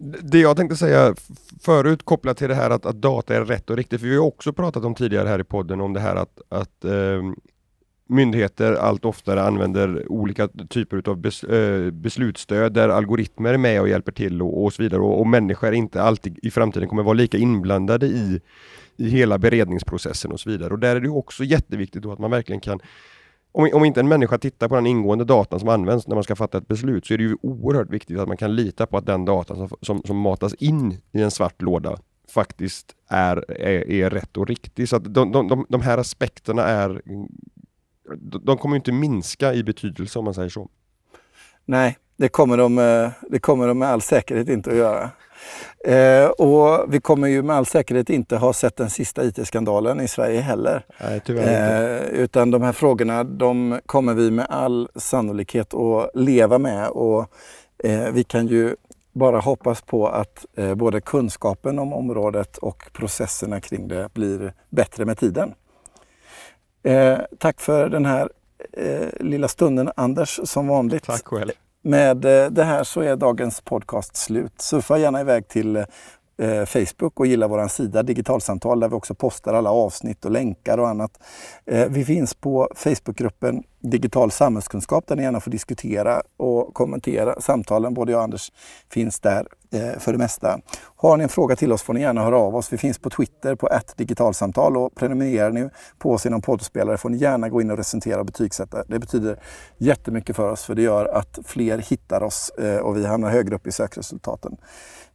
Det 0.00 0.38
jag 0.38 0.56
tänkte 0.56 0.76
säga 0.76 1.14
förut 1.60 2.04
kopplat 2.04 2.36
till 2.36 2.48
det 2.48 2.54
här 2.54 2.70
att, 2.70 2.86
att, 2.86 2.96
data 2.96 3.34
är 3.34 3.44
rätt 3.44 3.70
och 3.70 3.76
riktigt, 3.76 4.00
för 4.00 4.08
vi 4.08 4.16
har 4.16 4.24
också 4.24 4.52
pratat 4.52 4.84
om 4.84 4.94
tidigare 4.94 5.28
här 5.28 5.40
i 5.40 5.44
podden 5.44 5.80
om 5.80 5.92
det 5.92 6.00
här 6.00 6.16
att, 6.16 6.40
att 6.48 6.84
eh, 6.84 7.22
myndigheter 8.08 8.72
allt 8.72 9.04
oftare 9.04 9.42
använder 9.42 10.12
olika 10.12 10.48
typer 10.68 11.10
av 11.10 11.16
bes, 11.16 11.44
eh, 11.44 11.90
beslutsstöd 11.90 12.72
där 12.72 12.88
algoritmer 12.88 13.54
är 13.54 13.58
med 13.58 13.80
och 13.80 13.88
hjälper 13.88 14.12
till 14.12 14.42
och, 14.42 14.64
och 14.64 14.72
så 14.72 14.82
vidare 14.82 15.00
och, 15.00 15.20
och 15.20 15.26
människor 15.26 15.74
inte 15.74 16.02
alltid 16.02 16.38
i 16.42 16.50
framtiden 16.50 16.88
kommer 16.88 17.02
vara 17.02 17.14
lika 17.14 17.38
inblandade 17.38 18.06
i, 18.06 18.40
i 18.96 19.08
hela 19.08 19.38
beredningsprocessen 19.38 20.32
och 20.32 20.40
så 20.40 20.50
vidare. 20.50 20.72
Och 20.72 20.78
där 20.78 20.96
är 20.96 21.00
det 21.00 21.08
också 21.08 21.44
jätteviktigt 21.44 22.06
att 22.06 22.18
man 22.18 22.30
verkligen 22.30 22.60
kan 22.60 22.80
om, 23.52 23.70
om 23.72 23.84
inte 23.84 24.00
en 24.00 24.08
människa 24.08 24.38
tittar 24.38 24.68
på 24.68 24.74
den 24.74 24.86
ingående 24.86 25.24
datan 25.24 25.60
som 25.60 25.68
används 25.68 26.06
när 26.06 26.14
man 26.14 26.24
ska 26.24 26.36
fatta 26.36 26.58
ett 26.58 26.68
beslut 26.68 27.06
så 27.06 27.14
är 27.14 27.18
det 27.18 27.24
ju 27.24 27.36
oerhört 27.42 27.90
viktigt 27.90 28.18
att 28.18 28.28
man 28.28 28.36
kan 28.36 28.56
lita 28.56 28.86
på 28.86 28.96
att 28.96 29.06
den 29.06 29.24
datan 29.24 29.56
som, 29.56 29.68
som, 29.82 30.02
som 30.04 30.16
matas 30.16 30.54
in 30.54 30.96
i 31.12 31.22
en 31.22 31.30
svart 31.30 31.62
låda 31.62 31.98
faktiskt 32.30 32.94
är, 33.08 33.50
är, 33.50 33.90
är 33.90 34.10
rätt 34.10 34.36
och 34.36 34.46
riktig. 34.46 34.88
Så 34.88 34.96
att 34.96 35.14
de, 35.14 35.32
de, 35.32 35.48
de, 35.48 35.66
de 35.68 35.80
här 35.80 35.98
aspekterna 35.98 36.62
är 36.62 37.02
de 38.42 38.58
kommer 38.58 38.76
inte 38.76 38.92
minska 38.92 39.54
i 39.54 39.64
betydelse 39.64 40.18
om 40.18 40.24
man 40.24 40.34
säger 40.34 40.48
så. 40.48 40.68
Nej, 41.64 41.98
det 42.16 42.28
kommer 42.28 42.56
de, 42.56 42.78
eh, 42.78 43.10
det 43.30 43.38
kommer 43.38 43.68
de 43.68 43.78
med 43.78 43.88
all 43.88 44.02
säkerhet 44.02 44.48
inte 44.48 44.70
att 44.70 44.76
göra. 44.76 45.10
Eh, 45.84 46.26
och 46.26 46.94
vi 46.94 47.00
kommer 47.00 47.28
ju 47.28 47.42
med 47.42 47.56
all 47.56 47.66
säkerhet 47.66 48.10
inte 48.10 48.36
ha 48.36 48.52
sett 48.52 48.76
den 48.76 48.90
sista 48.90 49.24
IT-skandalen 49.24 50.00
i 50.00 50.08
Sverige 50.08 50.40
heller. 50.40 50.84
Nej, 51.00 51.20
tyvärr 51.24 51.96
eh, 51.96 52.20
utan 52.20 52.50
de 52.50 52.62
här 52.62 52.72
frågorna, 52.72 53.24
de 53.24 53.80
kommer 53.86 54.14
vi 54.14 54.30
med 54.30 54.46
all 54.50 54.88
sannolikhet 54.94 55.74
att 55.74 56.10
leva 56.14 56.58
med 56.58 56.88
och 56.88 57.30
eh, 57.84 58.10
vi 58.12 58.24
kan 58.24 58.46
ju 58.46 58.76
bara 59.12 59.40
hoppas 59.40 59.82
på 59.82 60.08
att 60.08 60.46
eh, 60.56 60.74
både 60.74 61.00
kunskapen 61.00 61.78
om 61.78 61.92
området 61.92 62.58
och 62.58 62.90
processerna 62.92 63.60
kring 63.60 63.88
det 63.88 64.14
blir 64.14 64.52
bättre 64.70 65.04
med 65.04 65.18
tiden. 65.18 65.54
Eh, 66.82 67.18
tack 67.38 67.60
för 67.60 67.88
den 67.88 68.06
här 68.06 68.30
eh, 68.72 69.08
lilla 69.20 69.48
stunden 69.48 69.90
Anders, 69.96 70.40
som 70.44 70.68
vanligt. 70.68 71.04
Tack 71.04 71.26
själv. 71.26 71.52
Med 71.88 72.24
eh, 72.24 72.50
det 72.50 72.64
här 72.64 72.84
så 72.84 73.00
är 73.00 73.16
dagens 73.16 73.60
podcast 73.60 74.16
slut. 74.16 74.60
Surfa 74.60 74.98
gärna 74.98 75.20
iväg 75.20 75.48
till 75.48 75.76
eh, 75.76 75.84
eh, 76.38 76.64
Facebook 76.64 77.20
och 77.20 77.26
gilla 77.26 77.48
vår 77.48 77.68
sida 77.68 78.02
Digitalsamtal 78.02 78.80
där 78.80 78.88
vi 78.88 78.94
också 78.94 79.14
postar 79.14 79.54
alla 79.54 79.70
avsnitt 79.70 80.24
och 80.24 80.30
länkar 80.30 80.78
och 80.78 80.88
annat. 80.88 81.18
Eh, 81.66 81.88
vi 81.88 82.04
finns 82.04 82.34
på 82.34 82.68
Facebookgruppen 82.74 83.62
Digital 83.80 84.30
samhällskunskap 84.30 85.06
där 85.06 85.16
ni 85.16 85.22
gärna 85.22 85.40
får 85.40 85.50
diskutera 85.50 86.22
och 86.36 86.74
kommentera 86.74 87.40
samtalen. 87.40 87.94
Både 87.94 88.12
jag 88.12 88.18
och 88.18 88.24
Anders 88.24 88.52
finns 88.90 89.20
där 89.20 89.46
eh, 89.72 89.98
för 89.98 90.12
det 90.12 90.18
mesta. 90.18 90.60
Har 90.96 91.16
ni 91.16 91.22
en 91.22 91.28
fråga 91.28 91.56
till 91.56 91.72
oss 91.72 91.82
får 91.82 91.94
ni 91.94 92.00
gärna 92.00 92.24
höra 92.24 92.38
av 92.38 92.56
oss. 92.56 92.72
Vi 92.72 92.78
finns 92.78 92.98
på 92.98 93.10
Twitter 93.10 93.54
på 93.54 93.68
digitalsamtal 93.96 94.76
och 94.76 94.94
prenumererar 94.94 95.50
ni 95.50 95.68
på 95.98 96.12
oss 96.12 96.26
inom 96.26 96.42
poddspelare 96.42 96.96
får 96.96 97.08
ni 97.08 97.16
gärna 97.16 97.48
gå 97.48 97.60
in 97.60 97.70
och 97.70 97.76
recensera 97.76 98.20
och 98.20 98.26
betygsätta. 98.26 98.84
Det 98.88 98.98
betyder 98.98 99.40
jättemycket 99.78 100.36
för 100.36 100.50
oss 100.50 100.64
för 100.64 100.74
det 100.74 100.82
gör 100.82 101.06
att 101.06 101.38
fler 101.44 101.78
hittar 101.78 102.22
oss 102.22 102.50
eh, 102.58 102.76
och 102.76 102.96
vi 102.96 103.06
hamnar 103.06 103.30
högre 103.30 103.54
upp 103.54 103.66
i 103.66 103.72
sökresultaten. 103.72 104.56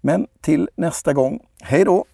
Men 0.05 0.27
till 0.41 0.69
nästa 0.75 1.13
gång, 1.13 1.39
hej 1.61 1.85
då! 1.85 2.05